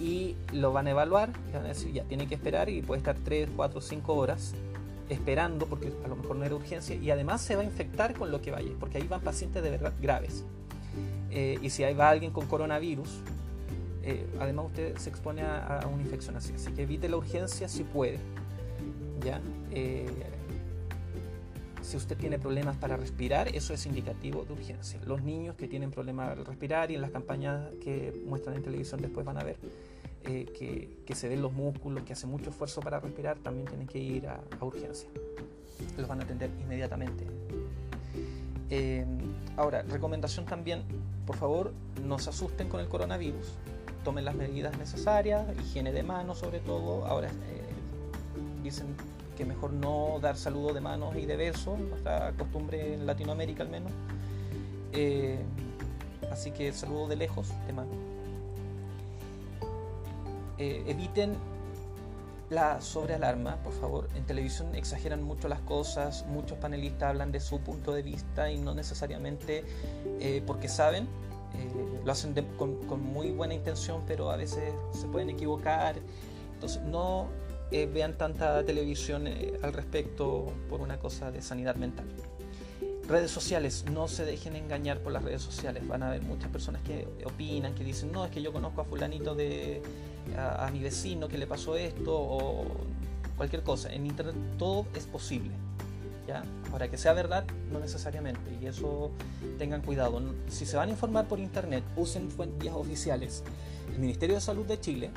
y 0.00 0.34
lo 0.52 0.72
van 0.72 0.88
a 0.88 0.90
evaluar 0.90 1.30
y 1.48 1.52
van 1.52 1.64
a 1.64 1.68
decir, 1.68 1.92
ya, 1.92 2.04
tiene 2.04 2.26
que 2.26 2.34
esperar 2.34 2.68
y 2.68 2.82
puede 2.82 2.98
estar 2.98 3.16
3, 3.16 3.50
4, 3.54 3.80
5 3.80 4.14
horas 4.14 4.54
esperando 5.08 5.66
porque 5.66 5.92
a 6.04 6.08
lo 6.08 6.16
mejor 6.16 6.36
no 6.36 6.44
era 6.44 6.56
urgencia 6.56 6.96
y 6.96 7.10
además 7.10 7.40
se 7.40 7.54
va 7.54 7.62
a 7.62 7.64
infectar 7.64 8.14
con 8.14 8.30
lo 8.32 8.40
que 8.40 8.50
vaya, 8.50 8.70
porque 8.80 8.98
ahí 8.98 9.06
van 9.06 9.20
pacientes 9.20 9.62
de 9.62 9.70
verdad 9.70 9.92
graves. 10.00 10.44
Eh, 11.30 11.58
y 11.62 11.70
si 11.70 11.84
ahí 11.84 11.94
va 11.94 12.10
alguien 12.10 12.32
con 12.32 12.46
coronavirus, 12.46 13.20
eh, 14.06 14.26
además 14.40 14.66
usted 14.66 14.96
se 14.96 15.10
expone 15.10 15.42
a, 15.42 15.86
una 15.92 16.02
infección 16.02 16.36
así. 16.36 16.52
Así 16.54 16.72
que 16.72 16.82
evite 16.82 17.08
la 17.08 17.16
urgencia 17.16 17.68
si 17.68 17.84
puede. 17.84 18.18
¿ya? 19.24 19.40
Si 21.86 21.96
usted 21.96 22.16
tiene 22.16 22.40
problemas 22.40 22.76
para 22.76 22.96
respirar, 22.96 23.46
eso 23.54 23.72
es 23.72 23.86
indicativo 23.86 24.44
de 24.44 24.54
urgencia. 24.54 24.98
Los 25.06 25.22
niños 25.22 25.54
que 25.54 25.68
tienen 25.68 25.92
problemas 25.92 26.30
para 26.30 26.42
respirar 26.42 26.90
y 26.90 26.96
en 26.96 27.00
las 27.00 27.12
campañas 27.12 27.70
que 27.80 28.12
muestran 28.26 28.56
en 28.56 28.62
televisión 28.64 29.00
después 29.00 29.24
van 29.24 29.38
a 29.38 29.44
ver 29.44 29.56
eh, 30.24 30.96
que, 31.06 31.14
se 31.14 31.28
ven 31.28 31.40
los 31.40 31.52
músculos, 31.52 32.02
que 32.02 32.12
hacen 32.12 32.28
mucho 32.28 32.50
esfuerzo 32.50 32.80
para 32.80 32.98
respirar, 32.98 33.38
también 33.38 33.66
tienen 33.68 33.86
que 33.86 34.00
ir 34.00 34.26
a, 34.26 34.40
urgencia. 34.60 35.08
Los 35.96 36.08
van 36.08 36.20
a 36.20 36.24
atender 36.24 36.50
inmediatamente. 36.60 37.24
Eh, 38.68 39.06
ahora, 39.56 39.82
recomendación 39.82 40.44
también, 40.44 40.82
por 41.24 41.36
favor, 41.36 41.72
no 42.04 42.18
se 42.18 42.30
asusten 42.30 42.68
con 42.68 42.80
el 42.80 42.88
coronavirus. 42.88 43.52
Tomen 44.06 44.24
las 44.24 44.36
medidas 44.36 44.78
necesarias, 44.78 45.44
higiene 45.58 45.90
de 45.90 46.04
manos 46.04 46.38
sobre 46.38 46.60
todo. 46.60 47.04
Ahora 47.06 47.28
dicen 48.62 48.86
que 49.36 49.44
mejor 49.44 49.72
no 49.72 50.20
dar 50.22 50.36
saludo 50.36 50.72
de 50.72 50.80
manos 50.80 51.16
y 51.16 51.26
de 51.26 51.34
besos, 51.34 51.76
nuestra 51.76 52.32
costumbre 52.38 52.94
en 52.94 53.04
Latinoamérica 53.04 53.64
al 53.64 53.68
menos. 53.68 53.90
así 56.30 56.52
que 56.52 56.72
saludo 56.72 57.08
de 57.08 57.16
lejos, 57.16 57.48
de 57.66 57.72
mano. 57.72 57.90
eviten 60.56 61.34
la 62.48 62.80
sobrealarma, 62.80 63.56
por 63.56 63.72
favor. 63.72 64.08
En 64.14 64.24
televisión 64.24 64.72
exageran 64.76 65.20
mucho 65.20 65.48
las 65.48 65.58
cosas, 65.62 66.24
muchos 66.28 66.58
panelistas 66.58 67.10
hablan 67.10 67.32
de 67.32 67.40
su 67.40 67.58
punto 67.58 67.92
de 67.92 68.02
vista 68.02 68.52
y 68.52 68.58
no 68.58 68.72
necesariamente 68.72 69.64
eh, 70.20 70.44
porque 70.46 70.68
saben, 70.68 71.08
eh, 71.58 72.00
lo 72.04 72.12
hacen 72.12 72.34
con, 72.56 73.02
muy 73.02 73.30
buena 73.30 73.54
intención, 73.54 74.02
pero 74.06 74.30
a 74.30 74.36
veces 74.36 74.72
se 74.92 75.06
pueden 75.06 75.30
equivocar. 75.30 75.96
Entonces, 76.54 76.82
no 76.82 77.28
eh, 77.70 77.86
vean 77.92 78.16
tanta 78.16 78.64
televisión 78.64 79.26
al 79.62 79.72
respecto 79.72 80.46
por 80.68 80.80
una 80.80 80.98
cosa 80.98 81.30
de 81.30 81.42
sanidad 81.42 81.76
mental. 81.76 82.06
Redes 83.08 83.30
sociales, 83.30 83.84
no 83.92 84.08
se 84.08 84.24
dejen 84.24 84.56
engañar 84.56 85.00
por 85.00 85.12
las 85.12 85.22
redes 85.22 85.42
sociales. 85.42 85.86
Van 85.86 86.02
a 86.02 86.08
haber 86.08 86.22
muchas 86.22 86.50
personas 86.50 86.82
que 86.82 87.06
opinan, 87.24 87.74
que 87.74 87.84
dicen, 87.84 88.10
no, 88.10 88.24
es 88.24 88.32
que 88.32 88.42
yo 88.42 88.52
conozco 88.52 88.80
a 88.80 88.84
fulanito 88.84 89.34
de 89.34 89.80
a, 90.36 90.68
mi 90.72 90.80
vecino 90.80 91.28
que 91.28 91.38
le 91.38 91.46
pasó 91.46 91.76
esto 91.76 92.12
o 92.16 92.64
cualquier 93.36 93.62
cosa. 93.62 93.92
En 93.92 94.06
Internet 94.06 94.34
todo 94.58 94.86
es 94.94 95.06
posible. 95.06 95.52
¿Ya? 96.26 96.42
Ahora 96.72 96.90
que 96.90 96.98
sea 96.98 97.12
verdad, 97.12 97.44
no 97.70 97.80
necesariamente. 97.80 98.40
Y 98.60 98.66
eso 98.66 99.10
tengan 99.58 99.82
cuidado. 99.82 100.20
Si 100.48 100.66
se 100.66 100.76
van 100.76 100.88
a 100.88 100.92
informar 100.92 101.28
por 101.28 101.38
Internet, 101.38 101.84
usen 101.96 102.30
fuentes 102.30 102.72
oficiales. 102.72 103.44
El 103.92 104.00
Ministerio 104.00 104.34
de 104.34 104.40
Salud 104.40 104.66
de 104.66 104.80
Chile, 104.80 105.10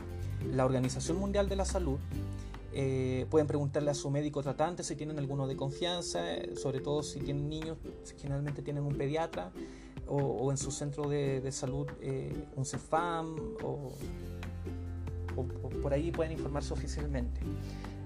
la 0.53 0.65
Organización 0.65 1.17
Mundial 1.17 1.49
de 1.49 1.55
la 1.55 1.65
Salud, 1.65 1.99
eh, 2.71 3.25
pueden 3.29 3.47
preguntarle 3.47 3.89
a 3.89 3.95
su 3.95 4.11
médico 4.11 4.43
tratante 4.43 4.83
si 4.83 4.95
tienen 4.95 5.17
alguno 5.17 5.47
de 5.47 5.55
confianza, 5.55 6.21
sobre 6.55 6.79
todo 6.81 7.01
si 7.01 7.19
tienen 7.19 7.49
niños, 7.49 7.77
generalmente 8.17 8.61
tienen 8.61 8.83
un 8.83 8.95
pediatra, 8.95 9.51
o, 10.07 10.49
en 10.49 10.57
su 10.57 10.71
centro 10.71 11.07
de, 11.07 11.51
salud 11.51 11.87
eh, 12.01 12.33
un 12.55 12.65
CEFAM, 12.65 13.35
o 13.63 13.91
por 15.81 15.93
ahí 15.93 16.11
pueden 16.11 16.33
informarse 16.33 16.73
oficialmente. 16.73 17.41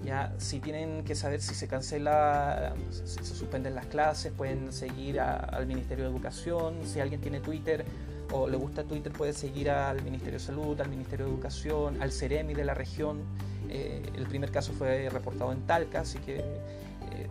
Ya, 0.03 0.33
si 0.37 0.59
tienen 0.59 1.05
que 1.05 1.15
saber 1.15 1.41
si 1.41 1.55
se 1.55 1.67
cancela, 1.67 2.73
si 2.89 3.23
se 3.23 3.35
suspenden 3.35 3.73
las 3.73 3.85
clases, 3.85 4.33
pueden 4.33 4.73
seguir 4.73 5.21
al 5.21 5.65
Ministerio 5.65 6.03
de 6.03 6.11
Educación. 6.11 6.75
Si 6.83 6.99
alguien 6.99 7.21
tiene 7.21 7.39
Twitter 7.39 7.85
o 8.31 8.47
le 8.47 8.57
gusta 8.57 8.83
Twitter, 8.83 9.13
puede 9.13 9.31
seguir 9.31 9.69
al 9.69 10.01
Ministerio 10.03 10.39
de 10.39 10.45
Salud, 10.45 10.79
al 10.81 10.89
Ministerio 10.89 11.25
de 11.25 11.31
Educación, 11.31 12.01
al 12.01 12.11
CEREMI 12.11 12.53
de 12.53 12.65
la 12.65 12.73
región. 12.73 13.21
Eh, 13.69 14.03
el 14.15 14.27
primer 14.27 14.51
caso 14.51 14.73
fue 14.73 15.09
reportado 15.09 15.53
en 15.53 15.61
Talca, 15.65 16.01
así 16.01 16.19
que, 16.19 16.39
eh, 16.39 17.27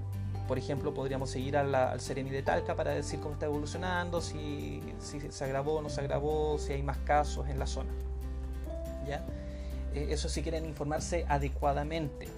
por 0.48 0.56
ejemplo, 0.56 0.94
podríamos 0.94 1.30
seguir 1.30 1.58
al 1.58 2.00
CEREMI 2.00 2.30
de 2.30 2.42
Talca 2.42 2.74
para 2.74 2.92
decir 2.92 3.20
cómo 3.20 3.34
está 3.34 3.46
evolucionando, 3.46 4.22
si, 4.22 4.80
si 4.98 5.20
se 5.20 5.44
agravó 5.44 5.74
o 5.74 5.82
no 5.82 5.90
se 5.90 6.00
agravó, 6.00 6.58
si 6.58 6.72
hay 6.72 6.82
más 6.82 6.96
casos 6.98 7.48
en 7.50 7.58
la 7.58 7.66
zona. 7.66 7.90
¿Ya? 9.06 9.22
Eh, 9.94 10.08
eso 10.10 10.30
si 10.30 10.42
quieren 10.42 10.64
informarse 10.64 11.26
adecuadamente. 11.28 12.28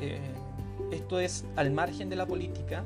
Eh, 0.00 0.20
esto 0.90 1.20
es 1.20 1.44
al 1.56 1.70
margen 1.70 2.08
de 2.08 2.16
la 2.16 2.26
política, 2.26 2.84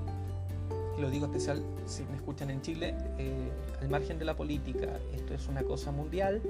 lo 0.98 1.10
digo 1.10 1.26
especial 1.26 1.62
si 1.86 2.04
me 2.04 2.16
escuchan 2.16 2.50
en 2.50 2.62
Chile, 2.62 2.94
eh, 3.18 3.50
al 3.80 3.88
margen 3.88 4.18
de 4.18 4.24
la 4.24 4.36
política, 4.36 4.98
esto 5.14 5.34
es 5.34 5.46
una 5.48 5.62
cosa 5.62 5.92
mundial, 5.92 6.40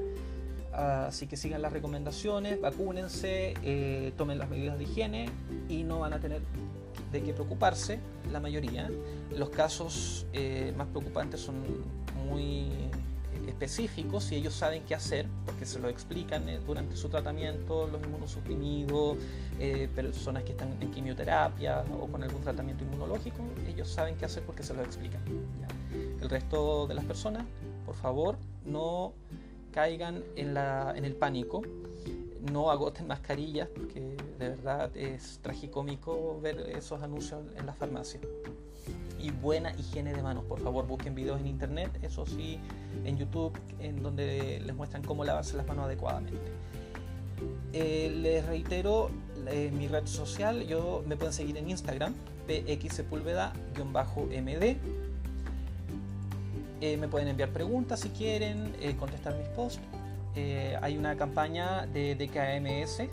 así 0.72 1.26
que 1.26 1.36
sigan 1.36 1.62
las 1.62 1.72
recomendaciones, 1.72 2.60
vacúnense, 2.60 4.12
tomen 4.16 4.38
las 4.38 4.50
medidas 4.50 4.78
de 4.78 4.84
higiene 4.84 5.30
y 5.68 5.82
no 5.84 6.00
van 6.00 6.12
a 6.12 6.20
tener 6.20 6.42
de 7.12 7.22
qué 7.22 7.32
preocuparse, 7.32 7.98
la 8.30 8.40
mayoría. 8.40 8.90
Los 9.30 9.50
casos 9.50 10.26
más 10.76 10.86
preocupantes 10.88 11.40
son 11.40 11.56
muy 12.28 12.68
específicos 13.56 14.30
y 14.32 14.36
ellos 14.36 14.52
saben 14.52 14.82
qué 14.86 14.94
hacer 14.94 15.26
porque 15.46 15.64
se 15.64 15.78
lo 15.78 15.88
explican 15.88 16.46
eh, 16.48 16.60
durante 16.66 16.94
su 16.94 17.08
tratamiento, 17.08 17.86
los 17.86 18.02
inmunosuprimidos, 18.02 19.16
eh, 19.58 19.88
personas 19.94 20.42
que 20.42 20.52
están 20.52 20.76
en 20.78 20.90
quimioterapia 20.90 21.82
o 21.98 22.06
con 22.06 22.22
algún 22.22 22.42
tratamiento 22.42 22.84
inmunológico, 22.84 23.38
ellos 23.66 23.88
saben 23.88 24.16
qué 24.16 24.26
hacer 24.26 24.42
porque 24.42 24.62
se 24.62 24.74
lo 24.74 24.82
explican. 24.82 25.22
El 26.20 26.28
resto 26.28 26.86
de 26.86 26.94
las 26.94 27.04
personas, 27.06 27.44
por 27.86 27.94
favor, 27.94 28.36
no 28.66 29.14
caigan 29.72 30.22
en, 30.36 30.52
la, 30.52 30.92
en 30.94 31.06
el 31.06 31.14
pánico, 31.14 31.62
no 32.52 32.70
agoten 32.70 33.06
mascarillas 33.06 33.68
porque 33.74 34.00
de 34.38 34.48
verdad 34.50 34.94
es 34.94 35.38
tragicómico 35.40 36.38
ver 36.42 36.60
esos 36.76 37.02
anuncios 37.02 37.40
en 37.56 37.64
la 37.64 37.72
farmacia 37.72 38.20
buena 39.30 39.72
higiene 39.76 40.14
de 40.14 40.22
manos. 40.22 40.44
Por 40.44 40.60
favor, 40.60 40.86
busquen 40.86 41.14
videos 41.14 41.40
en 41.40 41.46
internet, 41.46 41.98
eso 42.02 42.26
sí, 42.26 42.58
en 43.04 43.16
YouTube, 43.16 43.58
en 43.80 44.02
donde 44.02 44.60
les 44.64 44.74
muestran 44.74 45.02
cómo 45.02 45.24
lavarse 45.24 45.56
las 45.56 45.66
manos 45.66 45.86
adecuadamente. 45.86 46.38
Eh, 47.72 48.14
les 48.22 48.46
reitero 48.46 49.10
eh, 49.48 49.72
mi 49.76 49.88
red 49.88 50.06
social, 50.06 50.64
yo 50.66 51.02
me 51.06 51.16
pueden 51.16 51.32
seguir 51.32 51.56
en 51.56 51.70
Instagram, 51.70 52.14
pxsepúlveda-md. 52.46 54.76
Eh, 56.80 56.96
me 56.98 57.08
pueden 57.08 57.26
enviar 57.28 57.48
preguntas 57.50 58.00
si 58.00 58.10
quieren, 58.10 58.74
contestar 58.98 59.34
mis 59.36 59.48
posts. 59.48 59.80
hay 60.82 60.98
una 60.98 61.16
campaña 61.16 61.86
de 61.86 62.14
DKMS 62.14 63.04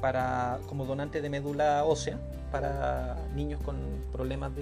para, 0.00 0.58
como 0.66 0.86
donante 0.86 1.20
de 1.20 1.28
médula 1.28 1.84
ósea 1.84 2.18
para 2.50 3.16
niños 3.34 3.60
con 3.62 3.76
problemas 4.12 4.52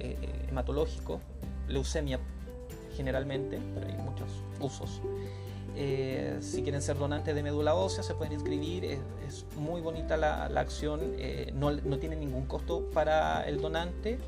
eh, 0.00 0.16
hematológicos, 0.48 1.20
leucemia 1.66 2.20
generalmente, 2.96 3.58
pero 3.74 3.86
hay 3.86 3.96
muchos 3.96 4.28
usos. 4.60 5.00
Eh, 5.76 6.38
si 6.40 6.62
quieren 6.62 6.82
ser 6.82 6.98
donantes 6.98 7.34
de 7.34 7.42
médula 7.42 7.74
ósea, 7.74 8.02
se 8.02 8.14
pueden 8.14 8.32
inscribir. 8.32 8.84
Es, 8.84 9.44
muy 9.56 9.80
bonita 9.80 10.16
la, 10.16 10.44
acción, 10.60 11.00
eh, 11.18 11.52
no, 11.54 11.72
no, 11.72 11.98
tiene 11.98 12.16
ningún 12.16 12.46
costo 12.46 12.88
para 12.92 13.42
el 13.42 13.60
donante, 13.60 14.18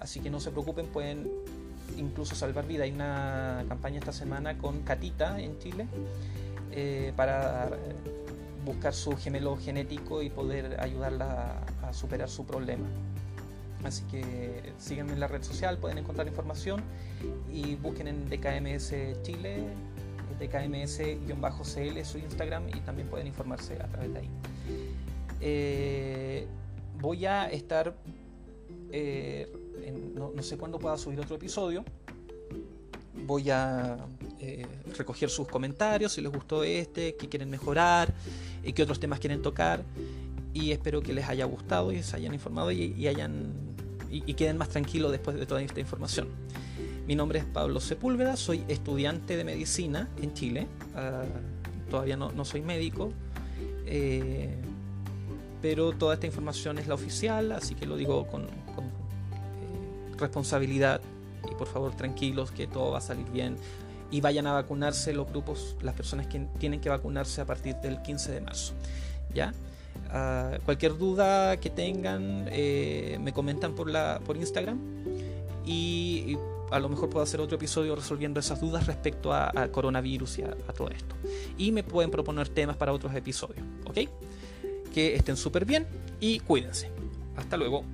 así 0.00 0.20
que 0.20 0.30
no 0.30 0.40
se 0.40 0.50
preocupen, 0.50 0.86
pueden 0.86 1.30
incluso 1.96 2.34
salvar 2.34 2.66
vida. 2.66 2.84
Hay 2.84 2.92
una 2.92 3.64
campaña 3.68 3.98
esta 3.98 4.12
semana 4.12 4.58
con 4.58 4.80
Catita 4.82 5.40
en 5.40 5.58
Chile 5.58 5.86
para 7.16 7.68
buscar 8.64 8.94
su 8.94 9.16
gemelo 9.16 9.56
genético 9.56 10.22
y 10.22 10.30
poder 10.30 10.80
ayudarla 10.80 11.60
superar 11.92 12.28
su 12.28 12.44
problema. 12.44 12.86
Así 13.84 14.04
que 14.04 14.72
síganme 14.78 15.12
en 15.12 15.20
la 15.20 15.26
red 15.26 15.42
social, 15.42 15.78
pueden 15.78 15.98
encontrar 15.98 16.26
información 16.28 16.80
y 17.52 17.74
busquen 17.76 18.08
en 18.08 18.28
DKMS 18.28 19.22
Chile, 19.22 19.64
DKMS-CL 20.38 22.04
su 22.04 22.18
Instagram 22.18 22.68
y 22.68 22.80
también 22.80 23.08
pueden 23.08 23.26
informarse 23.26 23.74
a 23.74 23.86
través 23.88 24.12
de 24.12 24.18
ahí. 24.20 24.30
Eh, 25.40 26.46
voy 27.00 27.26
a 27.26 27.50
estar, 27.50 27.94
eh, 28.90 29.52
no, 30.14 30.42
sé 30.42 30.56
cuándo 30.56 30.78
pueda 30.78 30.96
subir 30.96 31.20
otro 31.20 31.36
episodio, 31.36 31.84
voy 33.26 33.50
a 33.50 33.98
eh, 34.40 34.66
recoger 34.96 35.30
sus 35.30 35.48
comentarios, 35.48 36.12
si 36.12 36.20
les 36.20 36.32
gustó 36.32 36.62
este, 36.64 37.16
qué 37.16 37.28
quieren 37.28 37.50
mejorar, 37.50 38.12
qué 38.74 38.82
otros 38.82 39.00
temas 39.00 39.18
quieren 39.18 39.42
tocar. 39.42 39.82
Y 40.54 40.72
espero 40.72 41.02
que 41.02 41.12
les 41.12 41.28
haya 41.28 41.44
gustado 41.44 41.92
y 41.92 42.02
se 42.02 42.16
hayan 42.16 42.34
informado 42.34 42.70
y, 42.70 43.06
hayan, 43.06 43.52
y, 44.10 44.34
queden 44.34 44.58
más 44.58 44.68
tranquilos 44.68 45.10
después 45.10 45.38
de 45.38 45.46
toda 45.46 45.62
esta 45.62 45.80
información. 45.80 46.28
Mi 47.06 47.16
nombre 47.16 47.38
es 47.38 47.44
Pablo 47.44 47.80
Sepúlveda, 47.80 48.36
soy 48.36 48.64
estudiante 48.68 49.36
de 49.36 49.44
medicina 49.44 50.08
en 50.20 50.34
Chile. 50.34 50.66
Ah, 50.94 51.24
todavía 51.90 52.16
no, 52.16 52.44
soy 52.44 52.62
médico, 52.62 53.12
eh, 53.86 54.54
pero 55.60 55.92
toda 55.92 56.14
esta 56.14 56.26
información 56.26 56.78
es 56.78 56.86
la 56.86 56.94
oficial, 56.94 57.52
así 57.52 57.74
que 57.74 57.86
lo 57.86 57.96
digo 57.96 58.26
con, 58.26 58.46
con 58.74 58.84
eh, 58.84 60.16
responsabilidad 60.18 61.00
y 61.50 61.54
por 61.54 61.66
favor 61.66 61.94
tranquilos 61.96 62.50
que 62.50 62.66
todo 62.66 62.92
va 62.92 62.98
a 62.98 63.02
salir 63.02 63.28
bien 63.30 63.56
y 64.10 64.20
vayan 64.20 64.46
a 64.46 64.52
vacunarse 64.52 65.12
los 65.14 65.28
grupos, 65.28 65.76
las 65.82 65.94
personas 65.94 66.26
que 66.26 66.46
tienen 66.58 66.80
que 66.80 66.90
vacunarse 66.90 67.40
a 67.40 67.46
partir 67.46 67.76
del 67.76 68.00
15 68.02 68.32
de 68.32 68.40
marzo. 68.42 68.74
¿ya? 69.34 69.52
Cualquier 70.64 70.98
duda 70.98 71.56
que 71.58 71.70
tengan, 71.70 72.46
eh, 72.50 73.18
me 73.20 73.32
comentan 73.32 73.74
por 73.74 74.36
Instagram 74.36 74.78
y, 75.64 76.36
a 76.70 76.78
lo 76.78 76.88
mejor 76.88 77.10
puedo 77.10 77.22
hacer 77.22 77.40
otro 77.40 77.56
episodio 77.56 77.94
resolviendo 77.94 78.40
esas 78.40 78.60
dudas 78.60 78.86
respecto 78.86 79.32
a, 79.32 79.52
coronavirus 79.70 80.38
y 80.38 80.42
a, 80.42 80.56
a, 80.68 80.72
todo 80.72 80.88
esto. 80.88 81.14
Y 81.58 81.70
me 81.70 81.82
pueden 81.82 82.10
proponer 82.10 82.48
temas 82.48 82.76
para 82.76 82.92
otros 82.92 83.14
episodios. 83.14 83.64
¿Ok? 83.84 84.08
Que 84.94 85.14
estén 85.14 85.36
súper 85.36 85.64
bien 85.64 85.86
y 86.20 86.40
cuídense. 86.40 86.90
Hasta 87.36 87.56
luego. 87.56 87.84